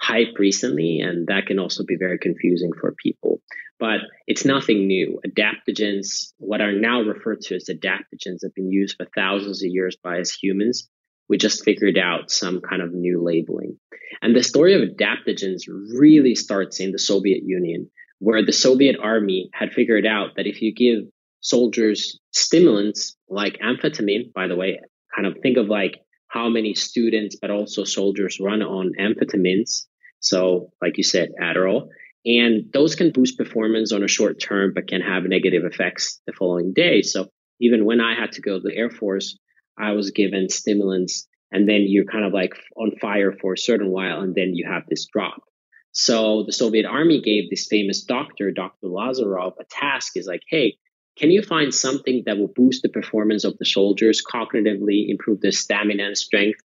[0.00, 3.42] hype recently, and that can also be very confusing for people.
[3.78, 5.20] But it's nothing new.
[5.26, 9.98] Adaptogens, what are now referred to as adaptogens, have been used for thousands of years
[10.02, 10.88] by us humans.
[11.28, 13.78] We just figured out some kind of new labeling.
[14.22, 19.50] And the story of adaptogens really starts in the Soviet Union, where the Soviet army
[19.52, 24.80] had figured out that if you give soldiers stimulants like amphetamine, by the way,
[25.14, 29.84] kind of think of like how many students, but also soldiers run on amphetamines.
[30.20, 31.88] So, like you said, Adderall.
[32.24, 36.32] And those can boost performance on a short term, but can have negative effects the
[36.32, 37.02] following day.
[37.02, 37.28] So
[37.60, 39.36] even when I had to go to the Air Force,
[39.76, 43.90] I was given stimulants and then you're kind of like on fire for a certain
[43.90, 45.42] while and then you have this drop.
[45.90, 48.86] So the Soviet army gave this famous doctor, Dr.
[48.86, 50.78] Lazarov, a task is like, hey,
[51.16, 55.52] can you find something that will boost the performance of the soldiers cognitively, improve their
[55.52, 56.60] stamina and strength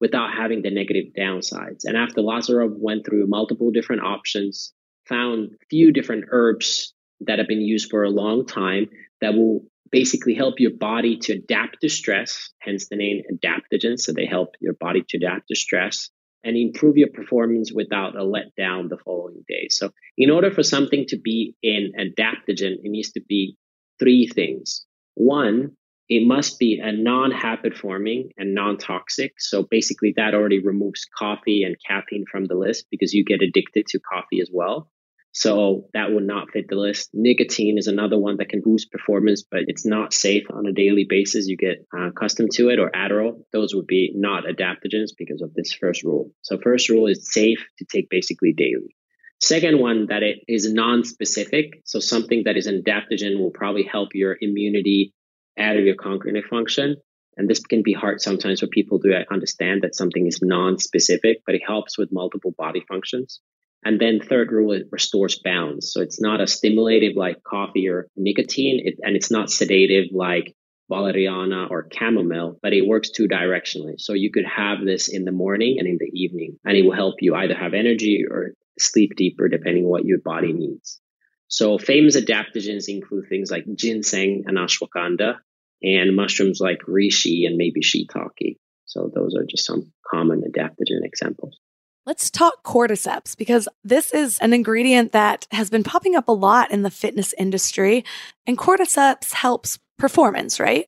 [0.00, 1.84] without having the negative downsides?
[1.84, 4.72] And after Lazarev went through multiple different options,
[5.08, 8.88] found few different herbs that have been used for a long time
[9.20, 9.60] that will
[9.90, 14.00] basically help your body to adapt to stress, hence the name adaptogens.
[14.00, 16.10] So they help your body to adapt to stress
[16.42, 19.68] and improve your performance without a letdown the following day.
[19.70, 23.56] So in order for something to be an adaptogen, it needs to be
[23.98, 24.84] three things.
[25.14, 25.76] One,
[26.08, 29.34] it must be a non-habit forming and non-toxic.
[29.38, 33.86] So basically that already removes coffee and caffeine from the list because you get addicted
[33.88, 34.90] to coffee as well.
[35.34, 37.08] So that would not fit the list.
[37.14, 41.06] Nicotine is another one that can boost performance, but it's not safe on a daily
[41.08, 41.46] basis.
[41.48, 43.44] You get uh, accustomed to it or Adderall.
[43.50, 46.30] Those would be not adaptogens because of this first rule.
[46.42, 48.94] So first rule is safe to take basically daily.
[49.42, 51.82] Second one that it is non-specific.
[51.84, 55.12] So something that is an adaptogen will probably help your immunity
[55.58, 56.96] out of your cognitive function.
[57.36, 61.56] And this can be hard sometimes for people to understand that something is non-specific, but
[61.56, 63.40] it helps with multiple body functions.
[63.84, 65.92] And then third rule, it restores balance.
[65.92, 70.54] So it's not a stimulative like coffee or nicotine, it, and it's not sedative like
[70.88, 73.94] valeriana or chamomile, but it works two directionally.
[73.98, 76.94] So you could have this in the morning and in the evening, and it will
[76.94, 81.00] help you either have energy or sleep deeper, depending on what your body needs.
[81.48, 85.36] So famous adaptogens include things like ginseng and ashwagandha,
[85.82, 88.58] and mushrooms like reishi and maybe shiitake.
[88.86, 91.58] So those are just some common adaptogen examples.
[92.04, 96.70] Let's talk cordyceps because this is an ingredient that has been popping up a lot
[96.70, 98.04] in the fitness industry.
[98.46, 100.86] And cordyceps helps performance, right?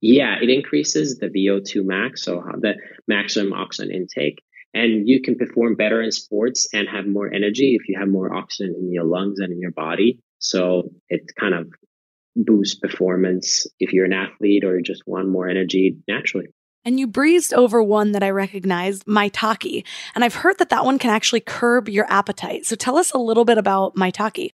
[0.00, 2.76] Yeah, it increases the VO2 max, so the
[3.08, 4.40] maximum oxygen intake.
[4.74, 8.34] And you can perform better in sports and have more energy if you have more
[8.34, 10.20] oxygen in your lungs and in your body.
[10.38, 11.68] So it kind of
[12.36, 16.46] boosts performance if you're an athlete or you just want more energy naturally.
[16.84, 19.84] And you breezed over one that I recognized, maitake.
[20.14, 22.66] And I've heard that that one can actually curb your appetite.
[22.66, 24.50] So tell us a little bit about maitake.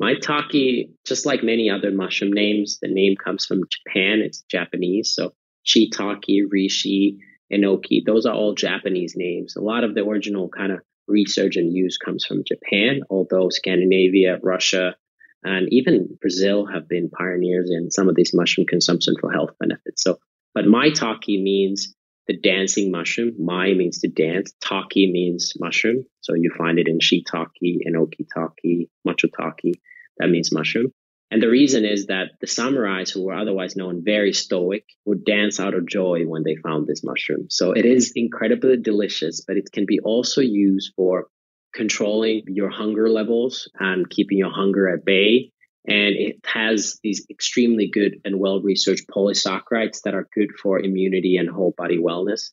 [0.00, 4.20] Maitake, just like many other mushroom names, the name comes from Japan.
[4.20, 5.12] It's Japanese.
[5.14, 5.32] So
[5.66, 7.18] shiitake, reishi,
[7.54, 9.56] enoki, those are all Japanese names.
[9.56, 14.38] A lot of the original kind of research and use comes from Japan, although Scandinavia,
[14.42, 14.96] Russia,
[15.42, 20.02] and even Brazil have been pioneers in some of these mushroom consumption for health benefits.
[20.02, 20.18] So
[20.54, 21.94] but maitake means
[22.26, 23.34] the dancing mushroom.
[23.38, 24.52] Mai means to dance.
[24.62, 26.04] Taki means mushroom.
[26.20, 29.74] So you find it in shiitake, enoki taki, matsutake.
[30.18, 30.92] That means mushroom.
[31.34, 35.58] And the reason is that the samurais who were otherwise known very stoic would dance
[35.58, 37.48] out of joy when they found this mushroom.
[37.50, 41.26] So it is incredibly delicious, but it can be also used for
[41.74, 45.50] controlling your hunger levels and keeping your hunger at bay
[45.86, 51.36] and it has these extremely good and well researched polysaccharides that are good for immunity
[51.36, 52.50] and whole body wellness.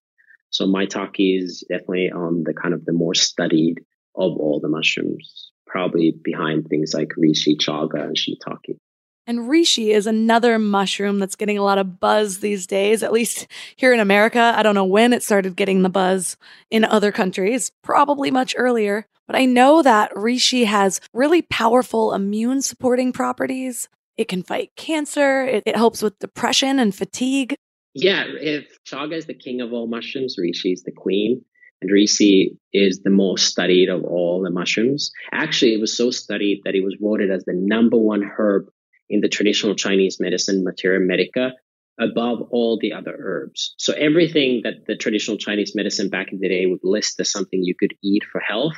[0.49, 3.77] So maitake is definitely on the kind of the more studied
[4.15, 8.77] of all the mushrooms, probably behind things like reishi, chaga, and shiitake.
[9.25, 13.47] And reishi is another mushroom that's getting a lot of buzz these days, at least
[13.77, 14.53] here in America.
[14.55, 16.35] I don't know when it started getting the buzz
[16.69, 19.05] in other countries, probably much earlier.
[19.27, 23.87] But I know that reishi has really powerful immune supporting properties.
[24.17, 27.55] It can fight cancer, it, it helps with depression and fatigue.
[27.93, 31.45] Yeah, if chaga is the king of all mushrooms, reishi is the queen.
[31.81, 35.11] And reishi is the most studied of all the mushrooms.
[35.31, 38.67] Actually, it was so studied that it was voted as the number one herb
[39.09, 41.53] in the traditional Chinese medicine, Materia Medica,
[41.99, 43.73] above all the other herbs.
[43.77, 47.61] So everything that the traditional Chinese medicine back in the day would list as something
[47.63, 48.73] you could eat for health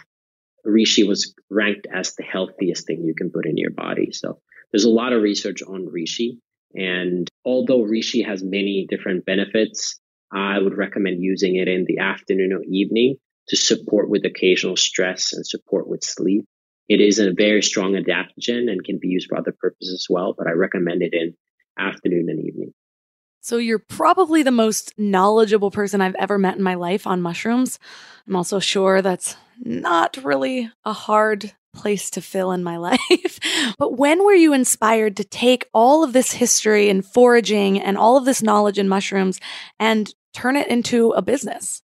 [0.65, 4.11] reishi was ranked as the healthiest thing you can put in your body.
[4.11, 4.39] So
[4.71, 6.39] there's a lot of research on reishi.
[6.73, 9.99] And although reishi has many different benefits,
[10.33, 13.17] I would recommend using it in the afternoon or evening
[13.49, 16.45] to support with occasional stress and support with sleep.
[16.89, 20.33] It is a very strong adaptogen and can be used for other purposes as well,
[20.37, 21.35] but I recommend it in
[21.77, 22.73] afternoon and evening.
[23.41, 27.77] So you're probably the most knowledgeable person I've ever met in my life on mushrooms.
[28.25, 33.39] I'm also sure that's not really a hard place to fill in my life.
[33.77, 38.15] but when were you inspired to take all of this history and foraging and all
[38.15, 39.39] of this knowledge in mushrooms
[39.79, 41.81] and turn it into a business?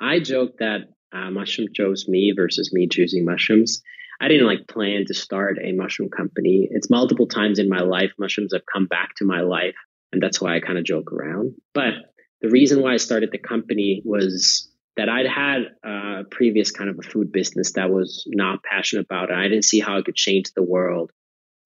[0.00, 0.80] I joke that
[1.12, 3.82] uh, mushroom chose me versus me choosing mushrooms.
[4.20, 6.68] I didn't like plan to start a mushroom company.
[6.70, 9.74] It's multiple times in my life, mushrooms have come back to my life.
[10.12, 11.54] And that's why I kind of joke around.
[11.72, 11.94] But
[12.40, 16.98] the reason why I started the company was that I'd had a previous kind of
[16.98, 19.36] a food business that was not passionate about it.
[19.36, 21.10] I didn't see how it could change the world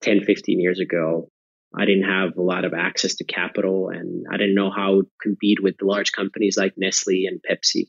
[0.02, 1.30] 10, 15 years ago.
[1.76, 5.08] I didn't have a lot of access to capital and I didn't know how to
[5.20, 7.88] compete with the large companies like Nestle and Pepsi.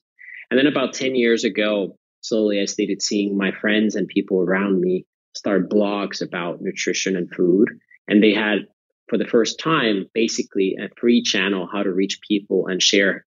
[0.49, 4.79] And then about 10 years ago, slowly I started seeing my friends and people around
[4.79, 7.69] me start blogs about nutrition and food.
[8.07, 8.67] And they had,
[9.07, 13.25] for the first time, basically a free channel how to reach people and share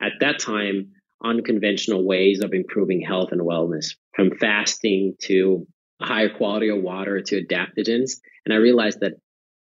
[0.00, 0.92] at that time
[1.24, 5.66] unconventional ways of improving health and wellness from fasting to
[6.00, 8.20] higher quality of water to adaptogens.
[8.44, 9.14] And I realized that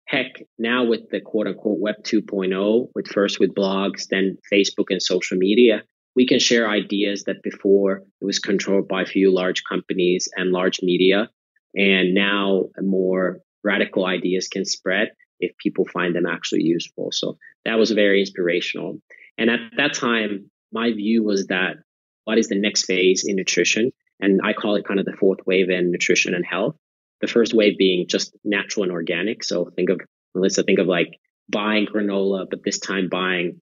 [0.07, 5.03] heck, now with the quote unquote web 2.0, with first with blogs, then Facebook and
[5.03, 5.83] social media,
[6.15, 10.51] we can share ideas that before it was controlled by a few large companies and
[10.51, 11.29] large media.
[11.75, 15.09] And now more radical ideas can spread
[15.41, 17.11] if people find them actually useful.
[17.13, 17.37] So
[17.67, 18.99] that was very inspirational.
[19.37, 21.77] And at that time, my view was that
[22.25, 23.93] what is the next phase in nutrition?
[24.21, 26.77] And I call it kind of the fourth wave in nutrition and health.
[27.21, 29.43] The first wave being just natural and organic.
[29.45, 30.01] So think of,
[30.35, 33.61] Melissa, think of like buying granola, but this time buying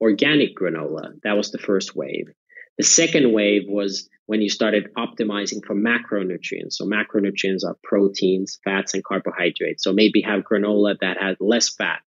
[0.00, 1.12] organic granola.
[1.22, 2.26] That was the first wave.
[2.78, 6.72] The second wave was when you started optimizing for macronutrients.
[6.72, 9.82] So macronutrients are proteins, fats, and carbohydrates.
[9.82, 12.00] So maybe have granola that had less fat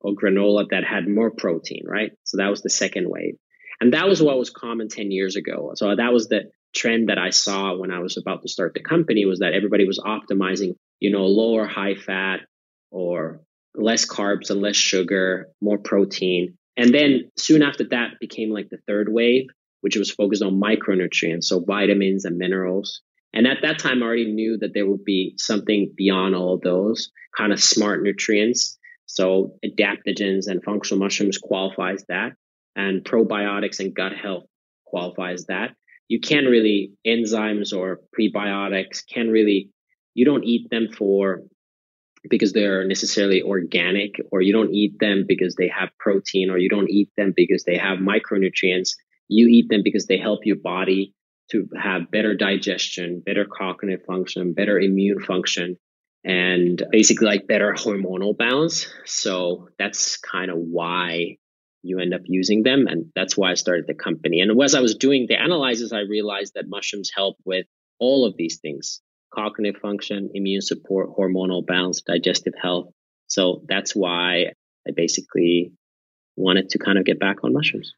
[0.00, 2.12] or granola that had more protein, right?
[2.24, 3.36] So that was the second wave.
[3.80, 5.72] And that was what was common 10 years ago.
[5.74, 8.82] So that was the trend that I saw when I was about to start the
[8.82, 12.40] company was that everybody was optimizing, you know, lower high fat
[12.90, 13.40] or
[13.74, 16.56] less carbs and less sugar, more protein.
[16.76, 19.46] And then soon after that became like the third wave,
[19.80, 23.02] which was focused on micronutrients, so vitamins and minerals.
[23.32, 26.62] And at that time, I already knew that there would be something beyond all of
[26.62, 28.78] those kind of smart nutrients.
[29.06, 32.32] So adaptogens and functional mushrooms qualifies that,
[32.74, 34.44] and probiotics and gut health
[34.84, 35.74] qualifies that.
[36.08, 39.70] You can't really enzymes or prebiotics can really
[40.14, 41.42] you don't eat them for
[42.28, 46.68] because they're necessarily organic or you don't eat them because they have protein or you
[46.68, 48.94] don't eat them because they have micronutrients.
[49.28, 51.14] You eat them because they help your body
[51.52, 55.76] to have better digestion better cognitive function better immune function
[56.26, 58.92] and basically like better hormonal balance.
[59.04, 61.36] So that's kind of why
[61.86, 64.80] you end up using them and that's why i started the company and as i
[64.80, 67.66] was doing the analyzes, i realized that mushrooms help with
[67.98, 69.00] all of these things
[69.36, 72.88] cognitive function, immune support, hormonal balance, digestive health.
[73.28, 74.52] So that's why
[74.86, 75.72] I basically
[76.36, 77.92] wanted to kind of get back on mushrooms.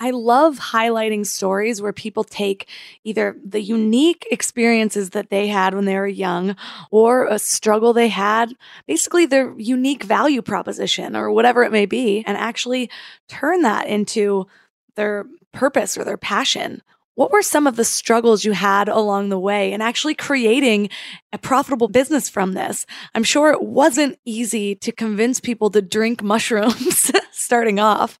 [0.00, 2.68] I love highlighting stories where people take
[3.04, 6.56] either the unique experiences that they had when they were young
[6.90, 8.54] or a struggle they had,
[8.86, 12.90] basically their unique value proposition or whatever it may be, and actually
[13.28, 14.46] turn that into
[14.94, 16.82] their purpose or their passion
[17.18, 20.88] what were some of the struggles you had along the way and actually creating
[21.32, 22.86] a profitable business from this?
[23.12, 28.20] I'm sure it wasn't easy to convince people to drink mushrooms starting off.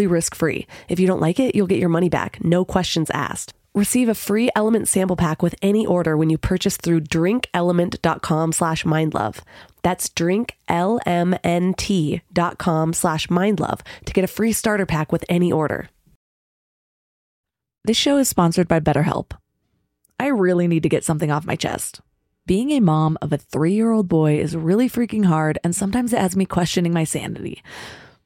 [0.07, 0.67] risk free.
[0.89, 3.53] If you don't like it, you'll get your money back, no questions asked.
[3.73, 8.83] Receive a free Element sample pack with any order when you purchase through drinkelement.com slash
[8.83, 9.39] mindlove.
[9.81, 15.89] That's drinklmnt.com slash mindlove to get a free starter pack with any order.
[17.85, 19.31] This show is sponsored by BetterHelp.
[20.19, 22.01] I really need to get something off my chest.
[22.45, 26.11] Being a mom of a three year old boy is really freaking hard, and sometimes
[26.11, 27.63] it has me questioning my sanity.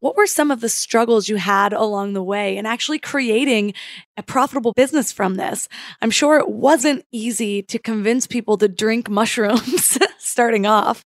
[0.00, 3.74] What were some of the struggles you had along the way in actually creating
[4.16, 5.68] a profitable business from this?
[6.02, 11.04] I'm sure it wasn't easy to convince people to drink mushrooms starting off.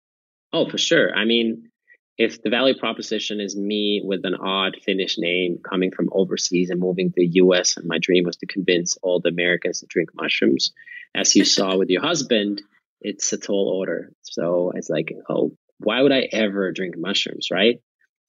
[0.54, 1.16] Oh, for sure.
[1.16, 1.70] I mean,
[2.18, 6.80] if the value proposition is me with an odd Finnish name coming from overseas and
[6.80, 10.10] moving to the US, and my dream was to convince all the Americans to drink
[10.14, 10.74] mushrooms,
[11.16, 12.62] as you saw with your husband,
[13.00, 14.12] it's a tall order.
[14.22, 17.82] So it's like, oh, why would I ever drink mushrooms, right?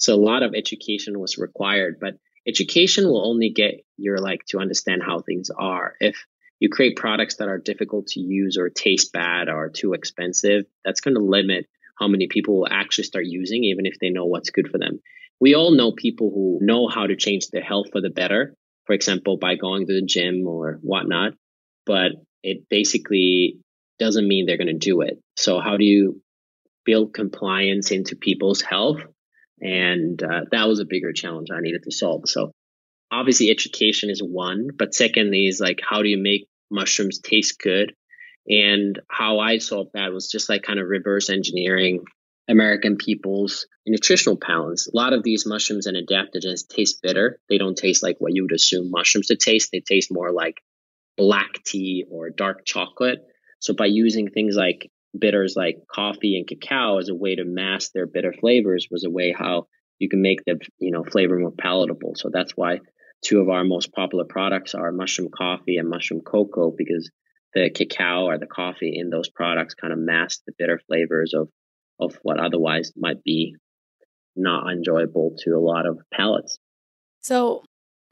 [0.03, 4.59] So a lot of education was required, but education will only get your like to
[4.59, 5.95] understand how things are.
[6.01, 6.27] If
[6.59, 11.03] you create products that are difficult to use or taste bad or too expensive, that's
[11.03, 14.51] going to limit how many people will actually start using, even if they know what's
[14.51, 14.99] good for them.
[15.41, 18.95] We all know people who know how to change their health for the better, for
[18.95, 21.35] example, by going to the gym or whatnot,
[21.87, 22.11] but
[22.43, 23.61] it basically
[24.01, 25.23] doesn't mean they're going to do it.
[25.37, 26.21] So, how do you
[26.85, 28.99] build compliance into people's health
[29.63, 32.23] and uh, that was a bigger challenge I needed to solve.
[32.27, 32.51] So
[33.11, 37.95] obviously education is one, but secondly is like, how do you make mushrooms taste good?
[38.49, 42.01] And how I solved that was just like kind of reverse engineering
[42.49, 44.89] American people's nutritional balance.
[44.89, 47.39] A lot of these mushrooms and adaptogens taste bitter.
[47.49, 49.71] They don't taste like what you would assume mushrooms to taste.
[49.73, 50.61] They taste more like
[51.17, 53.21] black tea or dark chocolate.
[53.61, 57.93] So by using things like bitters like coffee and cacao as a way to mask
[57.93, 59.67] their bitter flavors was a way how
[59.99, 62.15] you can make the you know flavor more palatable.
[62.17, 62.81] So that's why
[63.23, 67.11] two of our most popular products are mushroom coffee and mushroom cocoa because
[67.55, 71.49] the cacao or the coffee in those products kind of mask the bitter flavors of
[72.01, 73.55] of what otherwise might be
[74.35, 76.59] not enjoyable to a lot of palates.
[77.21, 77.63] So,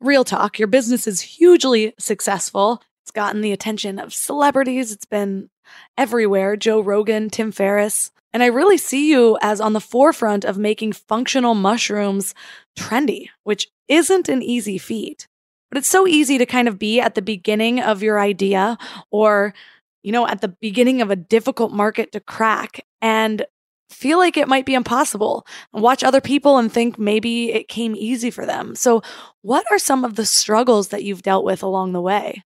[0.00, 2.82] real talk, your business is hugely successful.
[3.02, 4.92] It's gotten the attention of celebrities.
[4.92, 5.48] It's been
[5.96, 8.10] everywhere Joe Rogan, Tim Ferriss.
[8.32, 12.34] And I really see you as on the forefront of making functional mushrooms
[12.78, 15.26] trendy, which isn't an easy feat.
[15.70, 18.76] But it's so easy to kind of be at the beginning of your idea
[19.10, 19.54] or,
[20.02, 23.44] you know, at the beginning of a difficult market to crack and
[23.90, 25.46] feel like it might be impossible.
[25.72, 28.74] Watch other people and think maybe it came easy for them.
[28.74, 29.02] So,
[29.42, 32.42] what are some of the struggles that you've dealt with along the way?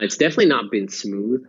[0.00, 1.44] It's definitely not been smooth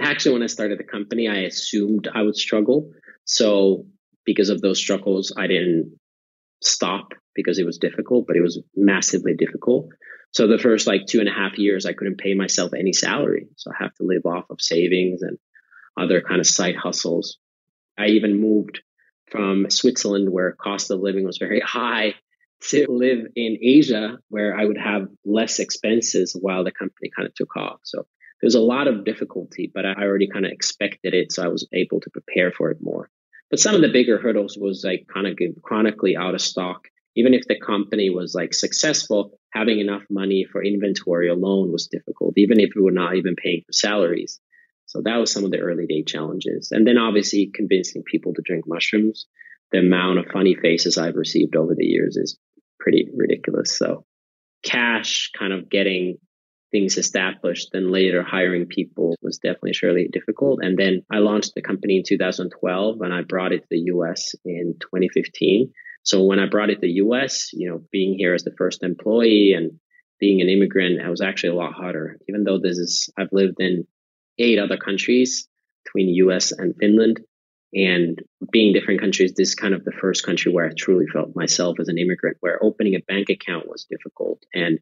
[0.00, 2.92] actually when I started the company, I assumed I would struggle.
[3.24, 3.86] So
[4.24, 5.98] because of those struggles, I didn't
[6.62, 9.88] stop because it was difficult, but it was massively difficult.
[10.32, 13.48] So the first like two and a half years, I couldn't pay myself any salary.
[13.56, 15.38] So I have to live off of savings and
[15.98, 17.38] other kind of side hustles.
[17.98, 18.80] I even moved
[19.30, 22.14] from Switzerland where cost of living was very high
[22.68, 27.34] to live in Asia where I would have less expenses while the company kind of
[27.34, 27.80] took off.
[27.82, 28.06] So
[28.42, 31.66] there's a lot of difficulty, but I already kind of expected it, so I was
[31.72, 33.08] able to prepare for it more.
[33.50, 36.88] But some of the bigger hurdles was like kind of chronically out of stock.
[37.14, 42.34] Even if the company was like successful, having enough money for inventory alone was difficult,
[42.36, 44.40] even if we were not even paying for salaries.
[44.86, 46.70] So that was some of the early day challenges.
[46.72, 49.26] And then obviously convincing people to drink mushrooms.
[49.70, 52.38] The amount of funny faces I've received over the years is
[52.80, 53.76] pretty ridiculous.
[53.76, 54.04] So
[54.62, 56.18] cash kind of getting
[56.72, 60.60] things established, then later hiring people was definitely surely difficult.
[60.62, 64.34] And then I launched the company in 2012 and I brought it to the US
[64.44, 65.72] in 2015.
[66.02, 68.82] So when I brought it to the US, you know, being here as the first
[68.82, 69.78] employee and
[70.18, 72.18] being an immigrant, it was actually a lot harder.
[72.28, 73.86] Even though this is, I've lived in
[74.38, 75.46] eight other countries
[75.84, 77.20] between US and Finland.
[77.74, 78.20] And
[78.50, 81.80] being different countries, this is kind of the first country where I truly felt myself
[81.80, 84.78] as an immigrant, where opening a bank account was difficult and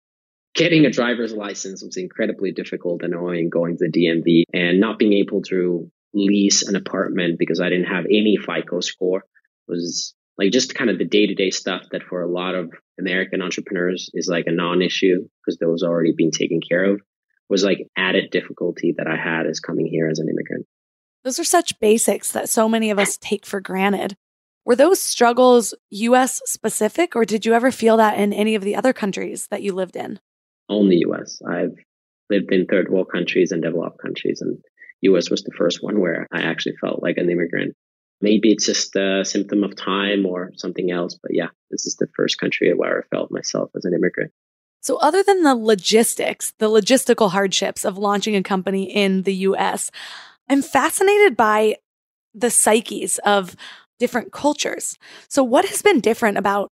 [0.55, 4.99] getting a driver's license was incredibly difficult and annoying going to the DMV and not
[4.99, 9.25] being able to lease an apartment because I didn't have any FICO score
[9.69, 12.73] was like just kind of the day to day stuff that for a lot of
[12.99, 17.01] American entrepreneurs is like a non issue because those are already being taken care of
[17.49, 20.67] was like added difficulty that I had as coming here as an immigrant.
[21.25, 24.17] Those are such basics that so many of us take for granted.
[24.65, 28.77] Were those struggles US specific, or did you ever feel that in any of the
[28.77, 30.21] other countries that you lived in?
[30.71, 31.43] Only US.
[31.47, 31.77] I've
[32.31, 34.59] lived in third world countries and developed countries, and
[35.03, 37.75] US was the first one where I actually felt like an immigrant.
[38.23, 42.07] Maybe it's just a symptom of time or something else, but yeah, this is the
[42.15, 44.31] first country where I felt myself as an immigrant.
[44.83, 49.91] So, other than the logistics, the logistical hardships of launching a company in the US,
[50.49, 51.77] I'm fascinated by
[52.35, 53.57] the psyches of
[53.99, 54.97] different cultures.
[55.29, 56.71] So, what has been different about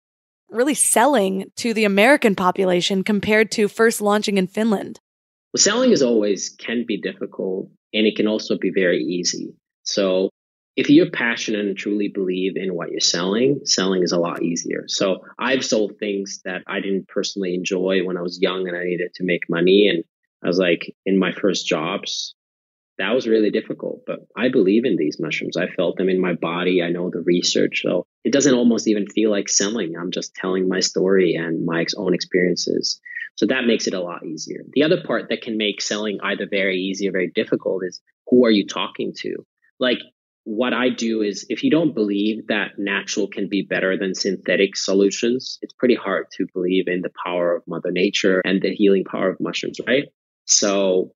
[0.51, 5.01] really selling to the American population compared to first launching in Finland?
[5.53, 9.55] Well, selling is always can be difficult and it can also be very easy.
[9.83, 10.31] So,
[10.77, 14.85] if you're passionate and truly believe in what you're selling, selling is a lot easier.
[14.89, 18.85] So I've sold things that I didn't personally enjoy when I was young and I
[18.85, 19.89] needed to make money.
[19.89, 20.05] And
[20.45, 22.36] I was like, in my first jobs,
[22.99, 24.03] that was really difficult.
[24.07, 25.57] But I believe in these mushrooms.
[25.57, 26.83] I felt them in my body.
[26.83, 27.83] I know the research.
[27.83, 29.95] So it doesn't almost even feel like selling.
[29.97, 33.01] I'm just telling my story and my own experiences.
[33.37, 34.63] So that makes it a lot easier.
[34.73, 38.47] The other part that can make selling either very easy or very difficult is who
[38.47, 39.45] are you talking to?
[39.79, 39.99] Like
[40.45, 44.77] what I do is if you don't believe that natural can be better than synthetic
[44.77, 49.05] solutions, it's pretty hard to believe in the power of Mother Nature and the healing
[49.05, 50.05] power of mushrooms, right?
[50.47, 51.13] So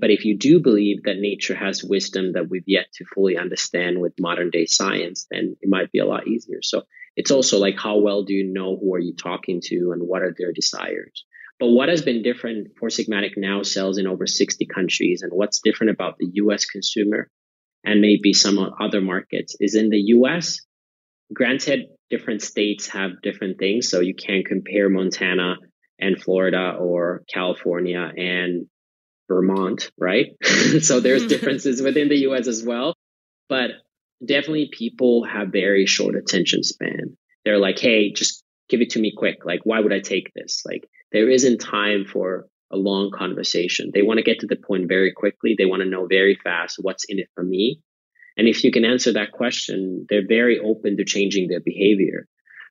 [0.00, 4.00] but if you do believe that nature has wisdom that we've yet to fully understand
[4.00, 6.58] with modern day science, then it might be a lot easier.
[6.62, 6.82] So
[7.16, 10.22] it's also like how well do you know who are you talking to and what
[10.22, 11.24] are their desires?
[11.58, 15.60] But what has been different Four Sigmatic now sells in over 60 countries and what's
[15.60, 17.28] different about the US consumer
[17.84, 20.60] and maybe some other markets is in the US,
[21.32, 23.88] granted different states have different things.
[23.88, 25.56] So you can't compare Montana
[25.98, 28.66] and Florida or California and
[29.32, 30.26] Vermont, right?
[30.80, 32.94] so there's differences within the US as well.
[33.48, 33.70] But
[34.24, 37.16] definitely people have very short attention span.
[37.44, 39.44] They're like, hey, just give it to me quick.
[39.44, 40.62] Like, why would I take this?
[40.64, 43.90] Like, there isn't time for a long conversation.
[43.92, 45.54] They want to get to the point very quickly.
[45.56, 47.80] They want to know very fast what's in it for me.
[48.36, 52.26] And if you can answer that question, they're very open to changing their behavior.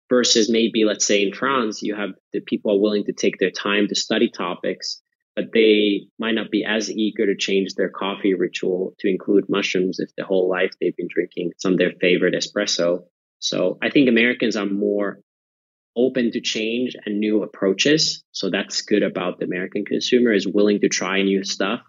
[0.09, 3.51] Versus maybe, let's say in France, you have the people are willing to take their
[3.51, 5.01] time to study topics
[5.35, 9.99] but they might not be as eager to change their coffee ritual to include mushrooms
[9.99, 13.03] if the whole life they've been drinking some of their favorite espresso.
[13.39, 15.19] So I think Americans are more
[15.95, 18.23] open to change and new approaches.
[18.31, 21.81] So that's good about the American consumer is willing to try new stuff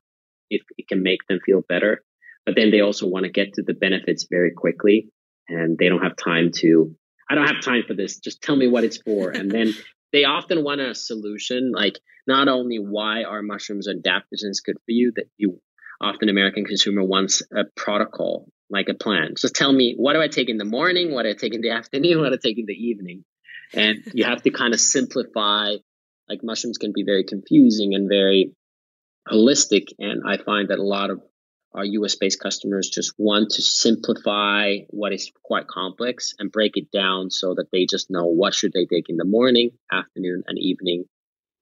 [0.51, 2.03] if it can make them feel better.
[2.45, 5.09] But then they also want to get to the benefits very quickly
[5.49, 6.95] and they don't have time to
[7.31, 8.19] I don't have time for this.
[8.19, 9.31] Just tell me what it's for.
[9.31, 9.73] And then
[10.13, 15.13] they often want a solution like not only why are mushrooms adaptogens good for you
[15.17, 15.61] that you
[16.01, 19.35] often american consumer wants a protocol like a plan.
[19.37, 21.13] Just tell me what do i take in the morning?
[21.13, 22.21] What do i take in the afternoon?
[22.21, 23.25] What do i take in the evening?
[23.75, 25.77] And you have to kind of simplify
[26.29, 28.53] like mushrooms can be very confusing and very
[29.29, 31.21] holistic and i find that a lot of
[31.75, 36.91] our US based customers just want to simplify what is quite complex and break it
[36.91, 40.59] down so that they just know what should they take in the morning, afternoon, and
[40.59, 41.05] evening.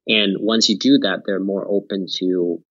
[0.07, 2.63] And once you do that, they're more open to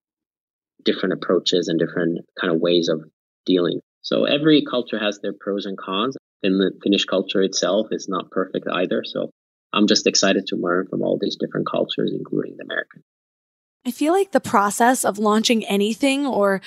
[0.84, 3.02] different approaches and different kind of ways of
[3.46, 3.80] dealing.
[4.02, 6.18] So every culture has their pros and cons.
[6.42, 9.04] And the Finnish culture itself is not perfect either.
[9.06, 9.30] So
[9.74, 13.04] I'm just excited to learn from all these different cultures, including the American.
[13.86, 16.62] I feel like the process of launching anything or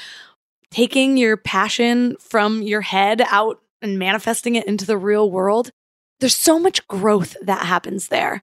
[0.73, 5.71] taking your passion from your head out and manifesting it into the real world,
[6.19, 8.43] there's so much growth that happens there.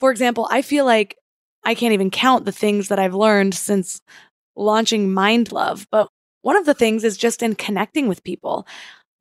[0.00, 1.16] For example, I feel like
[1.64, 4.00] I can't even count the things that I've learned since
[4.54, 6.08] launching Mind Love, but
[6.42, 8.66] one of the things is just in connecting with people.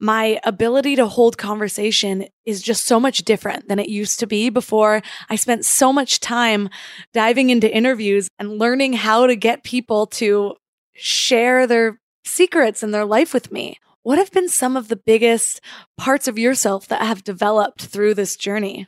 [0.04, 4.50] my ability to hold conversation is just so much different than it used to be
[4.50, 6.70] before I spent so much time
[7.14, 10.56] diving into interviews and learning how to get people to
[10.94, 13.80] share their secrets and their life with me.
[14.04, 15.62] What have been some of the biggest
[15.98, 18.88] parts of yourself that have developed through this journey?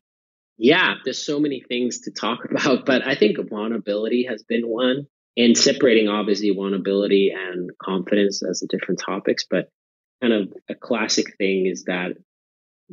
[0.58, 5.08] Yeah, there's so many things to talk about, but I think vulnerability has been one.
[5.38, 9.68] And separating obviously vulnerability and confidence as different topics, but
[10.22, 12.14] kind of a classic thing is that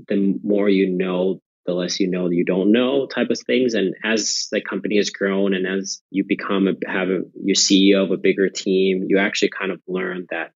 [0.09, 3.75] the more you know, the less you know you don't know type of things.
[3.75, 8.05] And as the company has grown and as you become a, have a, your CEO
[8.05, 10.53] of a bigger team, you actually kind of learn that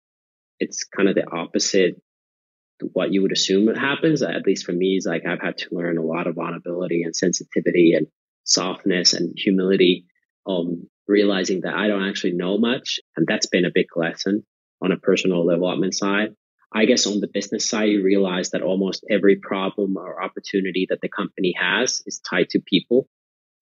[0.59, 2.01] it's kind of the opposite
[2.93, 4.23] what you would assume happens.
[4.23, 7.15] At least for me, is like I've had to learn a lot of vulnerability and
[7.15, 8.07] sensitivity and
[8.45, 10.07] softness and humility.
[10.47, 14.45] Um, realizing that I don't actually know much, and that's been a big lesson
[14.83, 16.35] on a personal development side.
[16.75, 21.01] I guess on the business side, you realize that almost every problem or opportunity that
[21.01, 23.09] the company has is tied to people.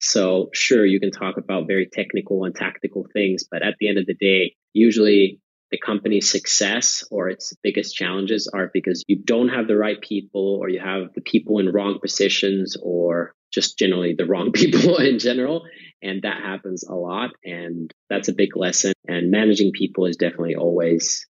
[0.01, 3.99] So sure, you can talk about very technical and tactical things, but at the end
[3.99, 5.41] of the day, usually
[5.71, 10.59] the company's success or its biggest challenges are because you don't have the right people
[10.61, 15.19] or you have the people in wrong positions or just generally the wrong people in
[15.19, 15.65] general.
[16.03, 17.31] And that happens a lot.
[17.45, 18.93] And that's a big lesson.
[19.07, 21.27] And managing people is definitely always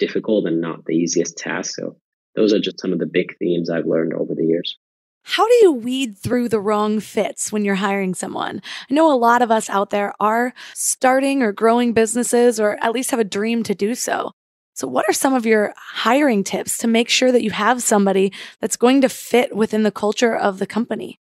[0.00, 1.76] difficult and not the easiest task.
[1.76, 1.96] So
[2.34, 4.76] those are just some of the big themes I've learned over the years.
[5.22, 8.62] How do you weed through the wrong fits when you're hiring someone?
[8.90, 12.92] I know a lot of us out there are starting or growing businesses or at
[12.92, 14.32] least have a dream to do so.
[14.74, 18.32] So, what are some of your hiring tips to make sure that you have somebody
[18.60, 21.20] that's going to fit within the culture of the company?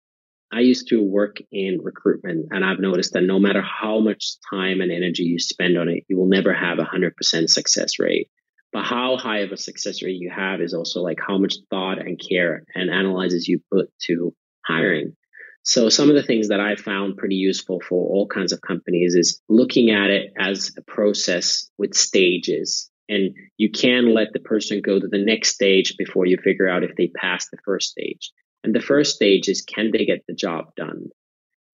[0.52, 4.80] I used to work in recruitment, and I've noticed that no matter how much time
[4.80, 8.28] and energy you spend on it, you will never have a 100% success rate.
[8.74, 12.00] But how high of a success rate you have is also like how much thought
[12.00, 14.34] and care and analyzes you put to
[14.66, 15.14] hiring.
[15.62, 19.14] So some of the things that I found pretty useful for all kinds of companies
[19.14, 22.90] is looking at it as a process with stages.
[23.08, 26.82] And you can let the person go to the next stage before you figure out
[26.82, 28.32] if they pass the first stage.
[28.64, 31.10] And the first stage is can they get the job done?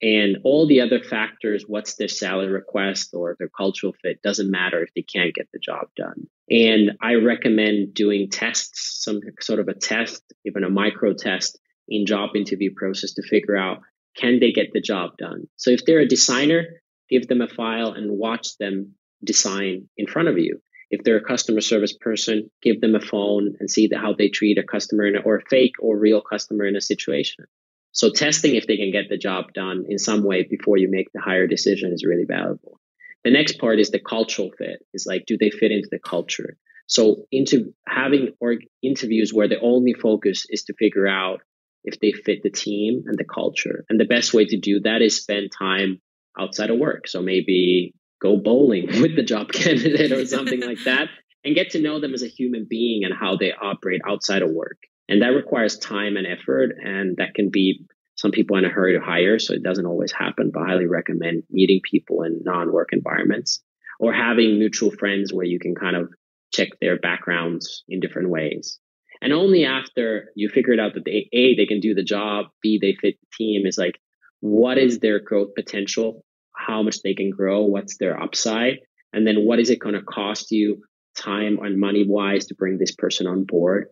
[0.03, 4.83] And all the other factors, what's their salary request or their cultural fit, doesn't matter
[4.83, 6.27] if they can't get the job done.
[6.49, 12.07] And I recommend doing tests, some sort of a test, even a micro test in
[12.07, 13.81] job interview process to figure out
[14.17, 15.49] can they get the job done.
[15.57, 16.65] So if they're a designer,
[17.09, 20.61] give them a file and watch them design in front of you.
[20.91, 24.59] If they're a customer service person, give them a phone and see how they treat
[24.59, 27.45] a customer a, or a fake or real customer in a situation.
[27.93, 31.13] So testing if they can get the job done in some way before you make
[31.13, 32.81] the hire decision is really valuable.
[33.25, 34.85] The next part is the cultural fit.
[34.95, 36.57] Is like, do they fit into the culture?
[36.87, 41.41] So into having or interviews where the only focus is to figure out
[41.85, 43.85] if they fit the team and the culture.
[43.89, 46.01] And the best way to do that is spend time
[46.39, 47.09] outside of work.
[47.09, 51.09] So maybe go bowling with the job candidate or something like that
[51.45, 54.51] and get to know them as a human being and how they operate outside of
[54.51, 54.79] work.
[55.11, 56.77] And that requires time and effort.
[56.83, 57.85] And that can be
[58.15, 59.41] some people in a hurry to hire.
[59.41, 63.61] So it doesn't always happen, but I highly recommend meeting people in non work environments
[63.99, 66.11] or having mutual friends where you can kind of
[66.53, 68.79] check their backgrounds in different ways.
[69.21, 72.79] And only after you figured out that they, A, they can do the job, B,
[72.81, 73.99] they fit the team is like,
[74.39, 76.25] what is their growth potential?
[76.55, 77.63] How much they can grow?
[77.63, 78.79] What's their upside?
[79.13, 80.83] And then what is it going to cost you
[81.17, 83.89] time and money wise to bring this person on board?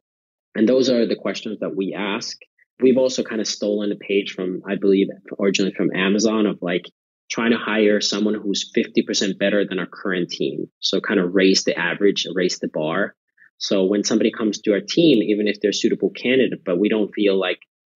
[0.54, 2.36] And those are the questions that we ask.
[2.80, 6.86] We've also kind of stolen a page from, I believe, originally from Amazon of like
[7.30, 10.66] trying to hire someone who's 50% better than our current team.
[10.80, 13.14] So kind of raise the average, raise the bar.
[13.58, 16.88] So when somebody comes to our team, even if they're a suitable candidate, but we
[16.88, 17.58] don't feel like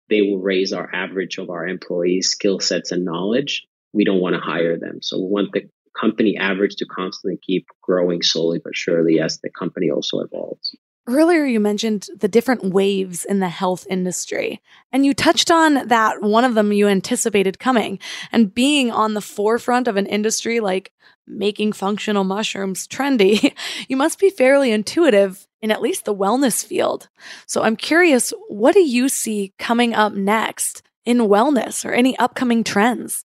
[0.09, 4.35] they will raise our average of our employees' skill sets and knowledge, we don't want
[4.35, 5.01] to hire them.
[5.03, 5.69] So we want the
[5.99, 10.75] company average to constantly keep growing slowly but surely as the company also evolves.
[11.09, 14.61] Earlier, you mentioned the different waves in the health industry,
[14.93, 17.99] and you touched on that one of them you anticipated coming.
[18.31, 20.93] And being on the forefront of an industry like
[21.27, 23.55] making functional mushrooms trendy,
[23.89, 27.09] you must be fairly intuitive in at least the wellness field.
[27.47, 32.63] So I'm curious, what do you see coming up next in wellness or any upcoming
[32.63, 33.25] trends?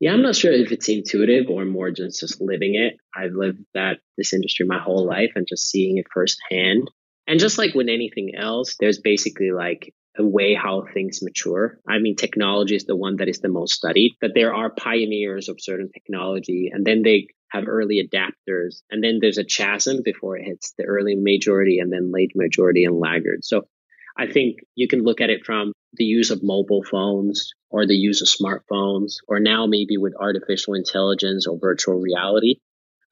[0.00, 2.96] Yeah, I'm not sure if it's intuitive or more just just living it.
[3.14, 6.90] I've lived that this industry my whole life and just seeing it firsthand.
[7.30, 11.78] And just like with anything else, there's basically like a way how things mature.
[11.88, 15.48] I mean, technology is the one that is the most studied, but there are pioneers
[15.48, 18.82] of certain technology and then they have early adapters.
[18.90, 22.82] And then there's a chasm before it hits the early majority and then late majority
[22.82, 23.44] and laggard.
[23.44, 23.62] So
[24.18, 27.94] I think you can look at it from the use of mobile phones or the
[27.94, 32.56] use of smartphones, or now maybe with artificial intelligence or virtual reality.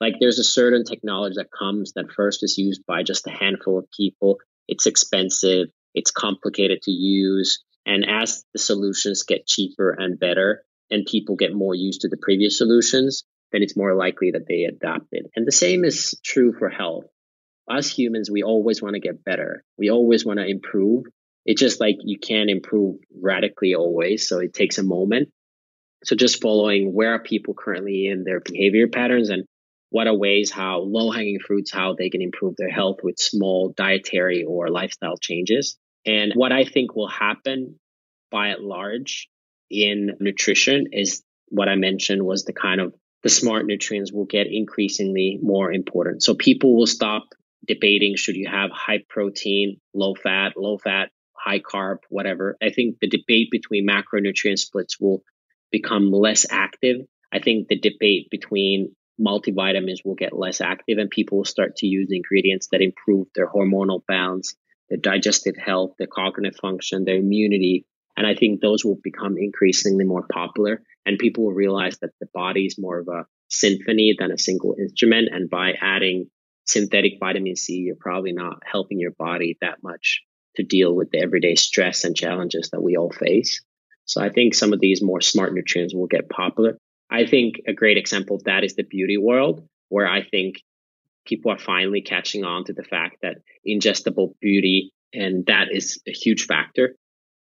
[0.01, 3.79] Like there's a certain technology that comes that first is used by just a handful
[3.79, 4.39] of people.
[4.69, 7.63] It's expensive, it's complicated to use.
[7.85, 12.17] And as the solutions get cheaper and better, and people get more used to the
[12.17, 15.27] previous solutions, then it's more likely that they adopt it.
[15.37, 17.05] And the same is true for health.
[17.69, 19.65] Us humans, we always want to get better.
[19.77, 21.05] We always want to improve.
[21.45, 24.29] It's just like you can't improve radically always.
[24.29, 25.29] So it takes a moment.
[26.05, 29.45] So just following where are people currently in their behavior patterns and
[29.91, 33.73] what are ways how low hanging fruits, how they can improve their health with small
[33.77, 35.79] dietary or lifestyle changes.
[36.05, 37.79] And what I think will happen
[38.31, 39.29] by and large
[39.71, 44.47] in nutrition is what I mentioned was the kind of the smart nutrients will get
[44.51, 46.23] increasingly more important.
[46.23, 47.25] So people will stop
[47.67, 52.57] debating should you have high protein, low fat, low fat, high carb, whatever.
[52.63, 55.23] I think the debate between macronutrient splits will
[55.71, 57.01] become less active.
[57.33, 61.87] I think the debate between multivitamins will get less active and people will start to
[61.87, 64.55] use ingredients that improve their hormonal balance,
[64.89, 67.87] their digestive health, their cognitive function, their immunity,
[68.19, 72.27] and I think those will become increasingly more popular and people will realize that the
[72.35, 75.29] body is more of a symphony than a single instrument.
[75.33, 76.29] And by adding
[76.67, 80.23] synthetic vitamin C, you're probably not helping your body that much
[80.57, 83.63] to deal with the everyday stress and challenges that we all face.
[84.05, 86.77] So I think some of these more smart nutrients will get popular.
[87.11, 90.63] I think a great example of that is the beauty world, where I think
[91.27, 96.13] people are finally catching on to the fact that ingestible beauty and that is a
[96.13, 96.95] huge factor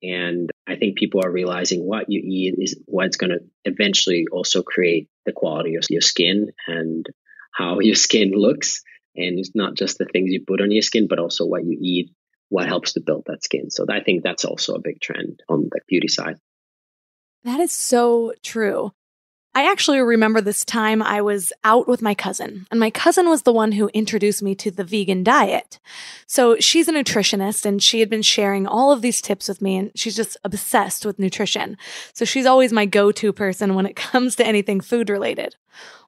[0.03, 4.63] and I think people are realizing what you eat is what's going to eventually also
[4.63, 7.07] create the quality of your skin and
[7.53, 8.83] how your skin looks.
[9.17, 11.77] And it's not just the things you put on your skin, but also what you
[11.81, 12.11] eat,
[12.49, 13.71] what helps to build that skin.
[13.71, 16.37] So I think that's also a big trend on the beauty side.
[17.45, 18.93] That is so true.
[19.53, 23.43] I actually remember this time I was out with my cousin, and my cousin was
[23.43, 25.81] the one who introduced me to the vegan diet.
[26.27, 29.77] So she's a nutritionist, and she had been sharing all of these tips with me,
[29.77, 31.77] and she's just obsessed with nutrition.
[32.13, 35.57] So she's always my go to person when it comes to anything food related.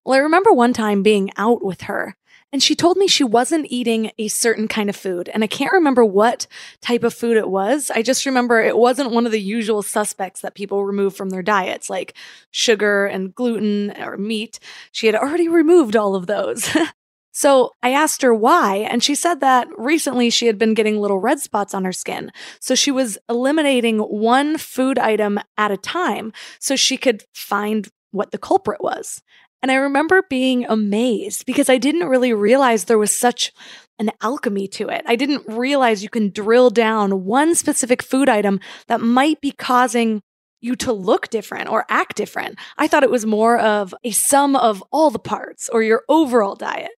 [0.04, 2.16] Well, I remember one time being out with her,
[2.52, 5.30] and she told me she wasn't eating a certain kind of food.
[5.30, 6.46] And I can't remember what
[6.82, 7.90] type of food it was.
[7.94, 11.42] I just remember it wasn't one of the usual suspects that people remove from their
[11.42, 12.14] diets, like
[12.50, 14.60] sugar and gluten or meat.
[14.92, 16.68] She had already removed all of those.
[17.32, 21.18] So I asked her why, and she said that recently she had been getting little
[21.18, 22.30] red spots on her skin.
[22.60, 28.32] So she was eliminating one food item at a time so she could find what
[28.32, 29.22] the culprit was.
[29.62, 33.52] And I remember being amazed because I didn't really realize there was such
[33.98, 35.04] an alchemy to it.
[35.06, 38.58] I didn't realize you can drill down one specific food item
[38.88, 40.22] that might be causing
[40.60, 42.58] you to look different or act different.
[42.78, 46.56] I thought it was more of a sum of all the parts or your overall
[46.56, 46.92] diet.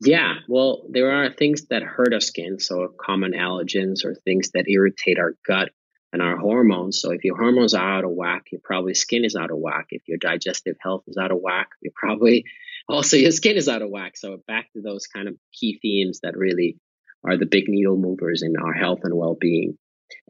[0.00, 4.68] Yeah, well, there are things that hurt our skin, so common allergens or things that
[4.68, 5.70] irritate our gut
[6.14, 7.00] and our hormones.
[7.00, 9.86] So if your hormones are out of whack, your probably skin is out of whack.
[9.90, 12.44] If your digestive health is out of whack, you're probably
[12.88, 14.16] also your skin is out of whack.
[14.16, 16.78] So back to those kind of key themes that really
[17.24, 19.76] are the big needle movers in our health and well-being.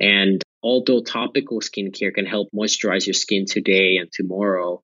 [0.00, 4.82] And although topical skincare can help moisturize your skin today and tomorrow,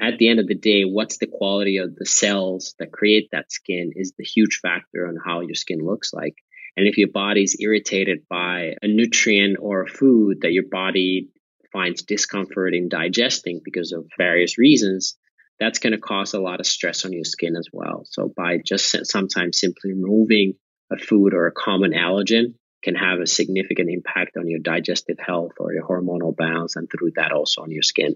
[0.00, 3.52] at the end of the day, what's the quality of the cells that create that
[3.52, 6.36] skin is the huge factor on how your skin looks like.
[6.78, 11.28] And if your body's irritated by a nutrient or a food that your body
[11.72, 15.16] finds discomfort in digesting because of various reasons,
[15.58, 18.04] that's going to cause a lot of stress on your skin as well.
[18.04, 20.52] So by just sometimes simply removing
[20.92, 22.54] a food or a common allergen
[22.84, 27.10] can have a significant impact on your digestive health or your hormonal balance and through
[27.16, 28.14] that also on your skin.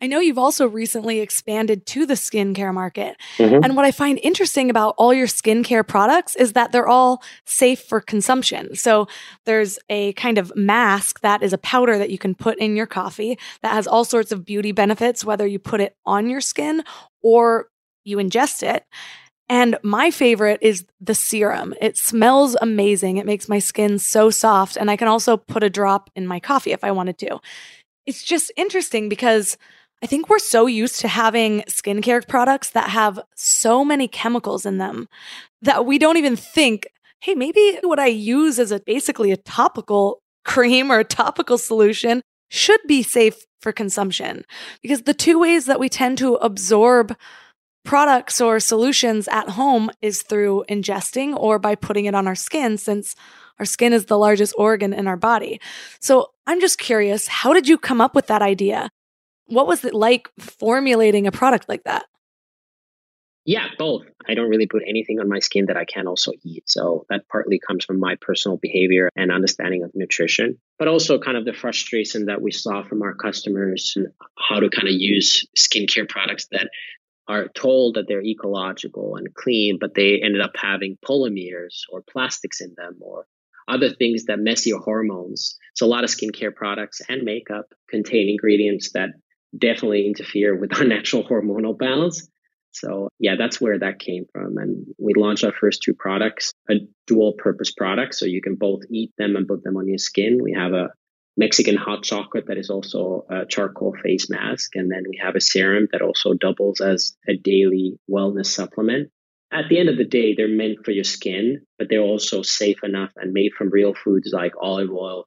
[0.00, 3.16] I know you've also recently expanded to the skincare market.
[3.38, 3.64] Mm-hmm.
[3.64, 7.80] And what I find interesting about all your skincare products is that they're all safe
[7.80, 8.76] for consumption.
[8.76, 9.08] So
[9.46, 12.86] there's a kind of mask that is a powder that you can put in your
[12.86, 16.84] coffee that has all sorts of beauty benefits, whether you put it on your skin
[17.22, 17.68] or
[18.04, 18.84] you ingest it.
[19.48, 21.72] And my favorite is the serum.
[21.80, 23.16] It smells amazing.
[23.16, 24.76] It makes my skin so soft.
[24.76, 27.38] And I can also put a drop in my coffee if I wanted to.
[28.06, 29.56] It's just interesting because
[30.02, 34.78] I think we're so used to having skincare products that have so many chemicals in
[34.78, 35.08] them
[35.62, 36.86] that we don't even think,
[37.20, 42.22] hey, maybe what I use as a basically a topical cream or a topical solution
[42.50, 44.44] should be safe for consumption.
[44.82, 47.16] Because the two ways that we tend to absorb
[47.84, 52.76] products or solutions at home is through ingesting or by putting it on our skin,
[52.76, 53.14] since
[53.58, 55.60] our skin is the largest organ in our body.
[56.00, 58.90] So I'm just curious, how did you come up with that idea?
[59.46, 62.06] What was it like formulating a product like that?
[63.46, 64.02] Yeah, both.
[64.28, 66.64] I don't really put anything on my skin that I can't also eat.
[66.66, 71.36] So that partly comes from my personal behavior and understanding of nutrition, but also kind
[71.36, 75.46] of the frustration that we saw from our customers and how to kind of use
[75.56, 76.70] skincare products that
[77.28, 82.60] are told that they're ecological and clean, but they ended up having polymers or plastics
[82.60, 83.26] in them or
[83.68, 85.56] other things that mess your hormones.
[85.74, 89.10] So a lot of skincare products and makeup contain ingredients that
[89.58, 92.28] definitely interfere with our natural hormonal balance.
[92.72, 94.58] So yeah, that's where that came from.
[94.58, 96.74] And we launched our first two products, a
[97.06, 98.14] dual purpose product.
[98.14, 100.38] So you can both eat them and put them on your skin.
[100.42, 100.90] We have a
[101.38, 104.74] Mexican hot chocolate that is also a charcoal face mask.
[104.74, 109.10] And then we have a serum that also doubles as a daily wellness supplement.
[109.52, 112.82] At the end of the day, they're meant for your skin, but they're also safe
[112.82, 115.26] enough and made from real foods like olive oil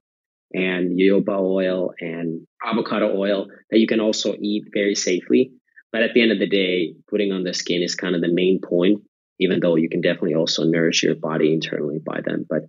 [0.52, 5.52] and jojoba oil and avocado oil that you can also eat very safely.
[5.92, 8.32] But at the end of the day, putting on the skin is kind of the
[8.32, 9.02] main point,
[9.38, 12.46] even though you can definitely also nourish your body internally by them.
[12.48, 12.62] But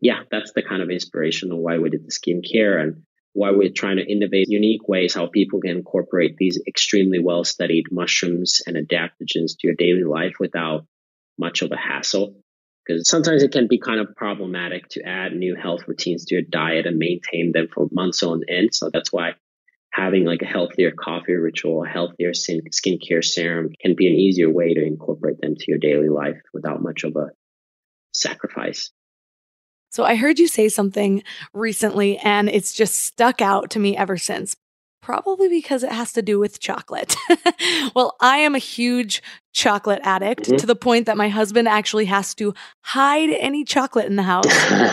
[0.00, 3.70] yeah, that's the kind of inspiration of why we did the skincare and why we're
[3.70, 8.76] trying to innovate unique ways how people can incorporate these extremely well studied mushrooms and
[8.76, 10.86] adaptogens to your daily life without
[11.38, 12.34] much of a hassle.
[12.88, 16.42] Because sometimes it can be kind of problematic to add new health routines to your
[16.42, 18.70] diet and maintain them for months on end.
[18.72, 19.34] So that's why
[19.92, 24.50] having like a healthier coffee ritual, a healthier skin skincare serum can be an easier
[24.50, 27.28] way to incorporate them to your daily life without much of a
[28.12, 28.90] sacrifice.
[29.90, 31.22] So I heard you say something
[31.52, 34.56] recently and it's just stuck out to me ever since.
[35.08, 37.16] Probably because it has to do with chocolate.
[37.94, 39.22] well, I am a huge
[39.54, 40.56] chocolate addict mm-hmm.
[40.56, 42.52] to the point that my husband actually has to
[42.82, 44.44] hide any chocolate in the house.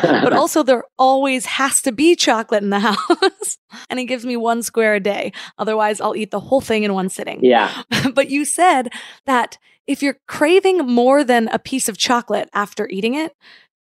[0.01, 3.57] but also, there always has to be chocolate in the house.
[3.89, 5.34] and he gives me one square a day.
[5.57, 7.43] Otherwise, I'll eat the whole thing in one sitting.
[7.43, 7.84] Yeah.
[8.13, 8.93] but you said
[9.26, 13.36] that if you're craving more than a piece of chocolate after eating it,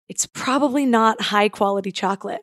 [0.09, 2.41] it's probably not high quality chocolate.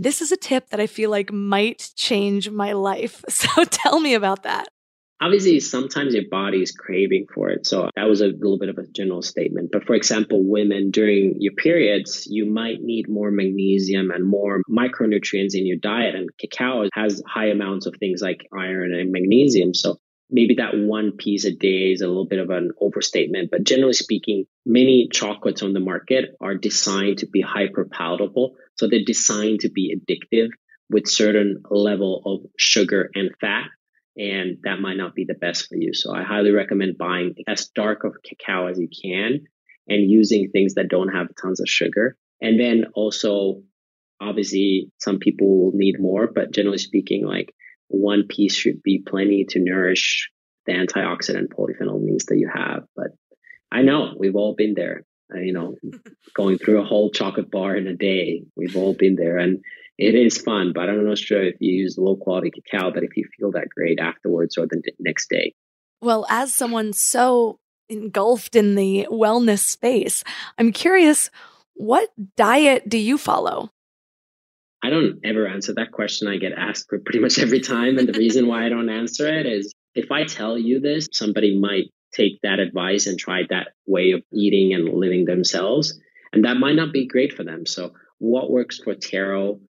[0.00, 3.22] This is a tip that I feel like might change my life.
[3.42, 4.68] So tell me about that.
[5.20, 7.66] Obviously, sometimes your body is craving for it.
[7.66, 9.70] So that was a little bit of a general statement.
[9.72, 15.54] But for example, women during your periods, you might need more magnesium and more micronutrients
[15.54, 16.14] in your diet.
[16.14, 19.74] And cacao has high amounts of things like iron and magnesium.
[19.74, 19.98] So
[20.30, 23.92] maybe that one piece a day is a little bit of an overstatement, but generally
[23.92, 28.56] speaking, many chocolates on the market are designed to be hyper palatable.
[28.82, 30.48] So they're designed to be addictive
[30.90, 33.68] with certain level of sugar and fat.
[34.16, 35.94] And that might not be the best for you.
[35.94, 39.44] So I highly recommend buying as dark of cacao as you can
[39.86, 42.16] and using things that don't have tons of sugar.
[42.40, 43.62] And then also,
[44.20, 47.54] obviously, some people will need more, but generally speaking, like
[47.86, 50.28] one piece should be plenty to nourish
[50.66, 52.82] the antioxidant polyphenol needs that you have.
[52.96, 53.12] But
[53.70, 55.04] I know we've all been there.
[55.34, 55.76] Uh, you know,
[56.34, 58.42] going through a whole chocolate bar in a day.
[58.56, 59.62] We've all been there, and
[59.98, 60.72] it is fun.
[60.74, 63.52] But I'm not know, sure if you use low quality cacao, but if you feel
[63.52, 65.54] that great afterwards or the next day.
[66.00, 67.58] Well, as someone so
[67.88, 70.24] engulfed in the wellness space,
[70.58, 71.30] I'm curious,
[71.74, 73.70] what diet do you follow?
[74.82, 76.26] I don't ever answer that question.
[76.26, 77.98] I get asked pretty much every time.
[77.98, 81.56] And the reason why I don't answer it is if I tell you this, somebody
[81.56, 81.84] might
[82.14, 85.98] take that advice and try that way of eating and living themselves.
[86.32, 87.66] And that might not be great for them.
[87.66, 89.60] So what works for Tero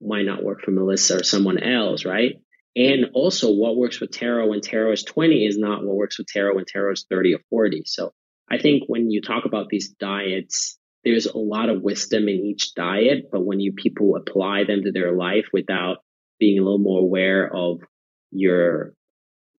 [0.00, 2.40] might not work for Melissa or someone else, right?
[2.76, 6.24] And also what works for Tero when Tero is 20 is not what works for
[6.24, 7.82] Tero when Tero is 30 or 40.
[7.86, 8.12] So
[8.50, 12.74] I think when you talk about these diets, there's a lot of wisdom in each
[12.74, 15.98] diet, but when you people apply them to their life without
[16.40, 17.80] being a little more aware of
[18.30, 18.94] your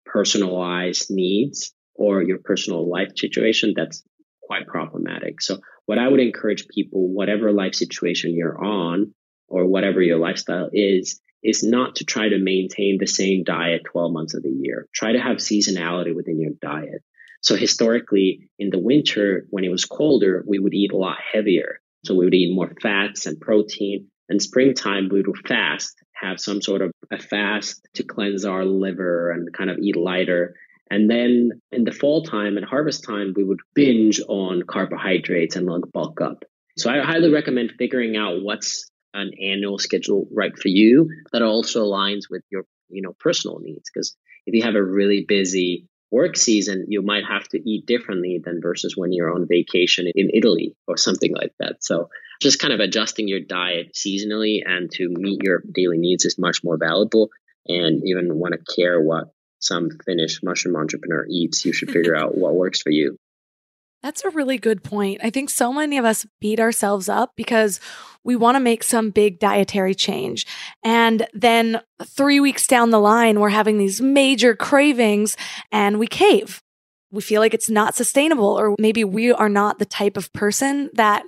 [0.06, 4.02] personalized needs or your personal life situation, that's
[4.42, 5.40] quite problematic.
[5.40, 9.14] So what I would encourage people, whatever life situation you're on
[9.48, 14.12] or whatever your lifestyle is, is not to try to maintain the same diet 12
[14.12, 14.88] months of the year.
[14.94, 17.02] Try to have seasonality within your diet.
[17.42, 21.80] So historically, in the winter, when it was colder, we would eat a lot heavier.
[22.06, 24.08] So we would eat more fats and protein.
[24.30, 29.30] And springtime, we would fast, have some sort of a fast to cleanse our liver
[29.30, 30.54] and kind of eat lighter.
[30.90, 35.66] And then in the fall time and harvest time, we would binge on carbohydrates and
[35.66, 36.44] like bulk up.
[36.76, 41.84] So I highly recommend figuring out what's an annual schedule right for you that also
[41.84, 43.90] aligns with your, you know, personal needs.
[43.92, 44.16] Because
[44.46, 48.60] if you have a really busy work season, you might have to eat differently than
[48.60, 51.82] versus when you're on vacation in Italy or something like that.
[51.82, 52.08] So
[52.40, 56.62] just kind of adjusting your diet seasonally and to meet your daily needs is much
[56.62, 57.30] more valuable.
[57.66, 59.33] And even want to care what
[59.64, 63.16] some Finnish mushroom entrepreneur eats, you should figure out what works for you.
[64.02, 65.22] That's a really good point.
[65.24, 67.80] I think so many of us beat ourselves up because
[68.22, 70.46] we want to make some big dietary change.
[70.82, 75.38] And then three weeks down the line, we're having these major cravings
[75.72, 76.62] and we cave.
[77.10, 80.90] We feel like it's not sustainable, or maybe we are not the type of person
[80.94, 81.24] that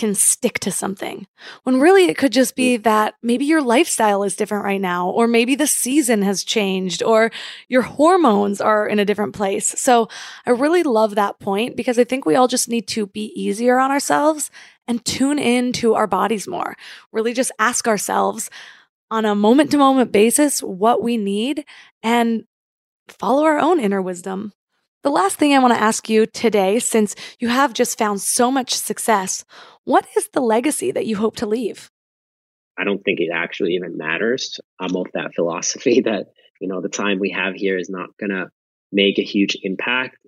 [0.00, 1.26] can stick to something.
[1.64, 5.28] When really it could just be that maybe your lifestyle is different right now, or
[5.28, 7.30] maybe the season has changed, or
[7.68, 9.68] your hormones are in a different place.
[9.78, 10.08] So
[10.46, 13.78] I really love that point because I think we all just need to be easier
[13.78, 14.50] on ourselves
[14.88, 16.76] and tune in to our bodies more.
[17.12, 18.48] Really just ask ourselves
[19.10, 21.66] on a moment to moment basis what we need
[22.02, 22.44] and
[23.08, 24.54] follow our own inner wisdom.
[25.02, 28.50] The last thing I want to ask you today, since you have just found so
[28.50, 29.44] much success,
[29.84, 31.90] what is the legacy that you hope to leave?
[32.78, 34.60] I don't think it actually even matters.
[34.78, 36.26] I'm of that philosophy that,
[36.60, 38.50] you know, the time we have here is not going to
[38.92, 40.18] make a huge impact,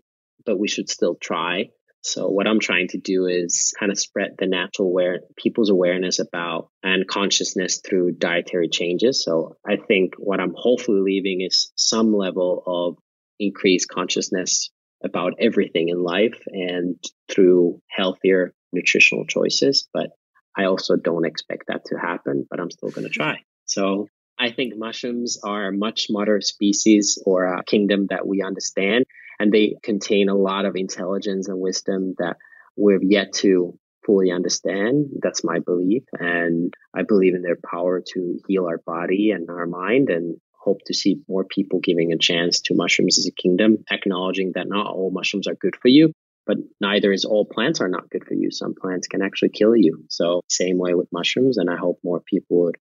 [0.47, 1.69] but we should still try.
[2.01, 6.19] So what I'm trying to do is kind of spread the natural aware people's awareness
[6.19, 9.23] about and consciousness through dietary changes.
[9.23, 12.97] So I think what I'm hopefully leaving is some level of
[13.39, 14.71] increased consciousness
[15.05, 16.97] about everything in life and
[17.29, 19.89] through healthier nutritional choices.
[19.93, 20.11] But
[20.57, 23.39] I also don't expect that to happen, but I'm still going to try.
[23.65, 24.09] So
[24.39, 29.05] I think mushrooms are a much smarter species or a kingdom that we understand
[29.39, 32.37] and they contain a lot of intelligence and wisdom that
[32.77, 33.77] we've yet to
[34.07, 35.07] fully understand.
[35.21, 36.05] That's my belief.
[36.13, 40.79] And I believe in their power to heal our body and our mind and hope
[40.87, 44.87] to see more people giving a chance to mushrooms as a kingdom, acknowledging that not
[44.87, 46.13] all mushrooms are good for you,
[46.47, 48.51] but neither is all plants are not good for you.
[48.51, 50.05] Some plants can actually kill you.
[50.09, 51.59] So same way with mushrooms.
[51.59, 52.77] And I hope more people would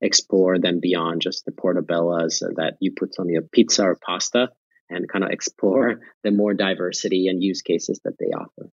[0.00, 4.50] explore them beyond just the portobellas that you put on your pizza or pasta
[4.88, 8.70] and kind of explore the more diversity and use cases that they offer.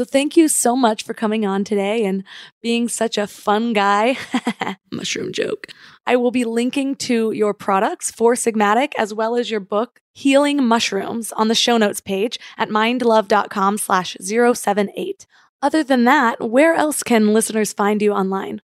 [0.00, 2.24] So thank you so much for coming on today and
[2.62, 4.16] being such a fun guy.
[4.90, 5.66] Mushroom joke.
[6.06, 10.66] I will be linking to your products Four Sigmatic as well as your book Healing
[10.66, 15.26] Mushrooms on the show notes page at mindlove.com slash 078.
[15.60, 18.62] Other than that, where else can listeners find you online?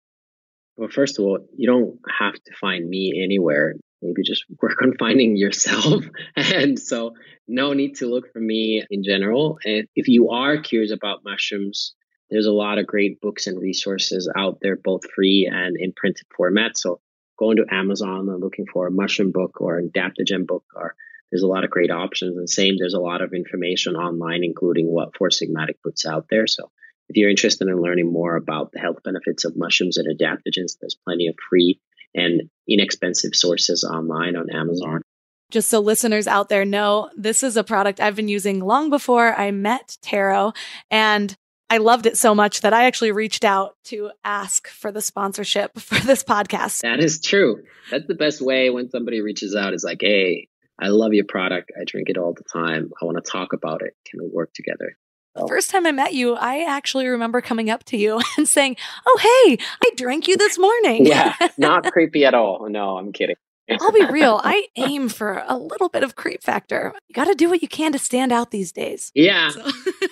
[0.78, 4.94] Well, first of all, you don't have to find me anywhere maybe just work on
[4.98, 6.04] finding yourself.
[6.36, 7.14] and so,
[7.46, 9.58] no need to look for me in general.
[9.64, 11.94] And if you are curious about mushrooms,
[12.30, 16.26] there's a lot of great books and resources out there, both free and in printed
[16.36, 16.76] format.
[16.76, 17.00] So,
[17.38, 20.94] going to Amazon and looking for a mushroom book or an adaptogen book, or
[21.30, 22.36] there's a lot of great options.
[22.36, 26.46] And same, there's a lot of information online, including what Four Sigmatic puts out there.
[26.46, 26.70] So,
[27.08, 30.98] if you're interested in learning more about the health benefits of mushrooms and adaptogens, there's
[31.06, 31.80] plenty of free
[32.14, 35.02] and inexpensive sources online on Amazon.
[35.50, 39.34] Just so listeners out there know, this is a product I've been using long before
[39.34, 40.52] I met Tero
[40.90, 41.34] and
[41.70, 45.78] I loved it so much that I actually reached out to ask for the sponsorship
[45.78, 46.80] for this podcast.
[46.82, 47.62] That is true.
[47.90, 50.48] That's the best way when somebody reaches out is like, "Hey,
[50.78, 51.72] I love your product.
[51.78, 52.90] I drink it all the time.
[53.00, 53.94] I want to talk about it.
[54.06, 54.96] Can we work together?"
[55.42, 58.76] The first time I met you, I actually remember coming up to you and saying,
[59.06, 61.06] Oh, hey, I drank you this morning.
[61.06, 62.68] yeah, not creepy at all.
[62.68, 63.36] No, I'm kidding.
[63.80, 64.40] I'll be real.
[64.44, 66.94] I aim for a little bit of creep factor.
[67.08, 69.12] You got to do what you can to stand out these days.
[69.14, 69.50] Yeah.
[69.50, 69.62] So.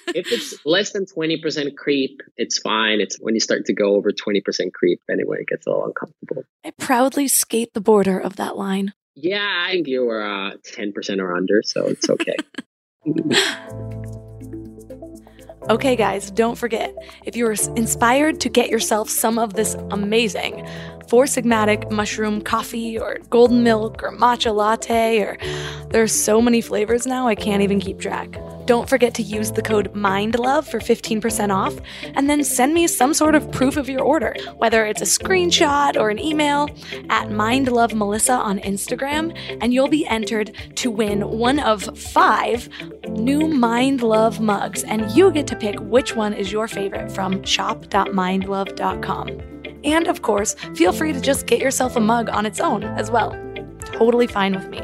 [0.08, 3.00] if it's less than 20% creep, it's fine.
[3.00, 4.42] It's when you start to go over 20%
[4.74, 6.44] creep, anyway, it gets a little uncomfortable.
[6.64, 8.92] I proudly skate the border of that line.
[9.14, 12.36] Yeah, I think you were uh, 10% or under, so it's okay.
[15.68, 16.94] Okay, guys, don't forget
[17.24, 20.64] if you're inspired to get yourself some of this amazing
[21.08, 25.38] Four Sigmatic mushroom coffee or golden milk or matcha latte, or
[25.90, 28.36] there's so many flavors now I can't even keep track.
[28.66, 33.14] Don't forget to use the code MINDLOVE for 15% off, and then send me some
[33.14, 36.68] sort of proof of your order, whether it's a screenshot or an email
[37.08, 42.68] at MindLoveMelissa on Instagram, and you'll be entered to win one of five
[43.08, 47.44] new Mind Love mugs, and you get to pick which one is your favorite from
[47.44, 49.55] shop.mindlove.com.
[49.84, 53.10] And of course, feel free to just get yourself a mug on its own as
[53.10, 53.30] well.
[53.84, 54.80] Totally fine with me.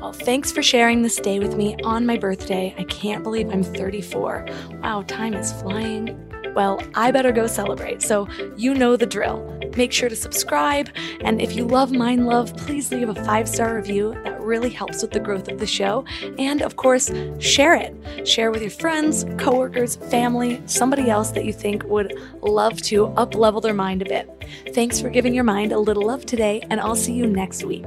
[0.00, 2.74] Well, thanks for sharing this day with me on my birthday.
[2.78, 4.46] I can't believe I'm 34.
[4.82, 6.33] Wow, time is flying.
[6.54, 9.42] Well, I better go celebrate, so you know the drill.
[9.76, 10.88] Make sure to subscribe.
[11.22, 14.14] And if you love Mind Love, please leave a five star review.
[14.24, 16.04] That really helps with the growth of the show.
[16.38, 18.26] And of course, share it.
[18.26, 23.34] Share with your friends, coworkers, family, somebody else that you think would love to up
[23.34, 24.30] level their mind a bit.
[24.74, 27.86] Thanks for giving your mind a little love today, and I'll see you next week.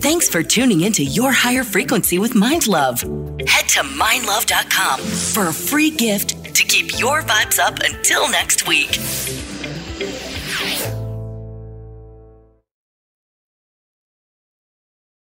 [0.00, 3.04] Thanks for tuning into Your Higher Frequency with Mind Love.
[3.70, 8.98] To mindlove.com for a free gift to keep your vibes up until next week.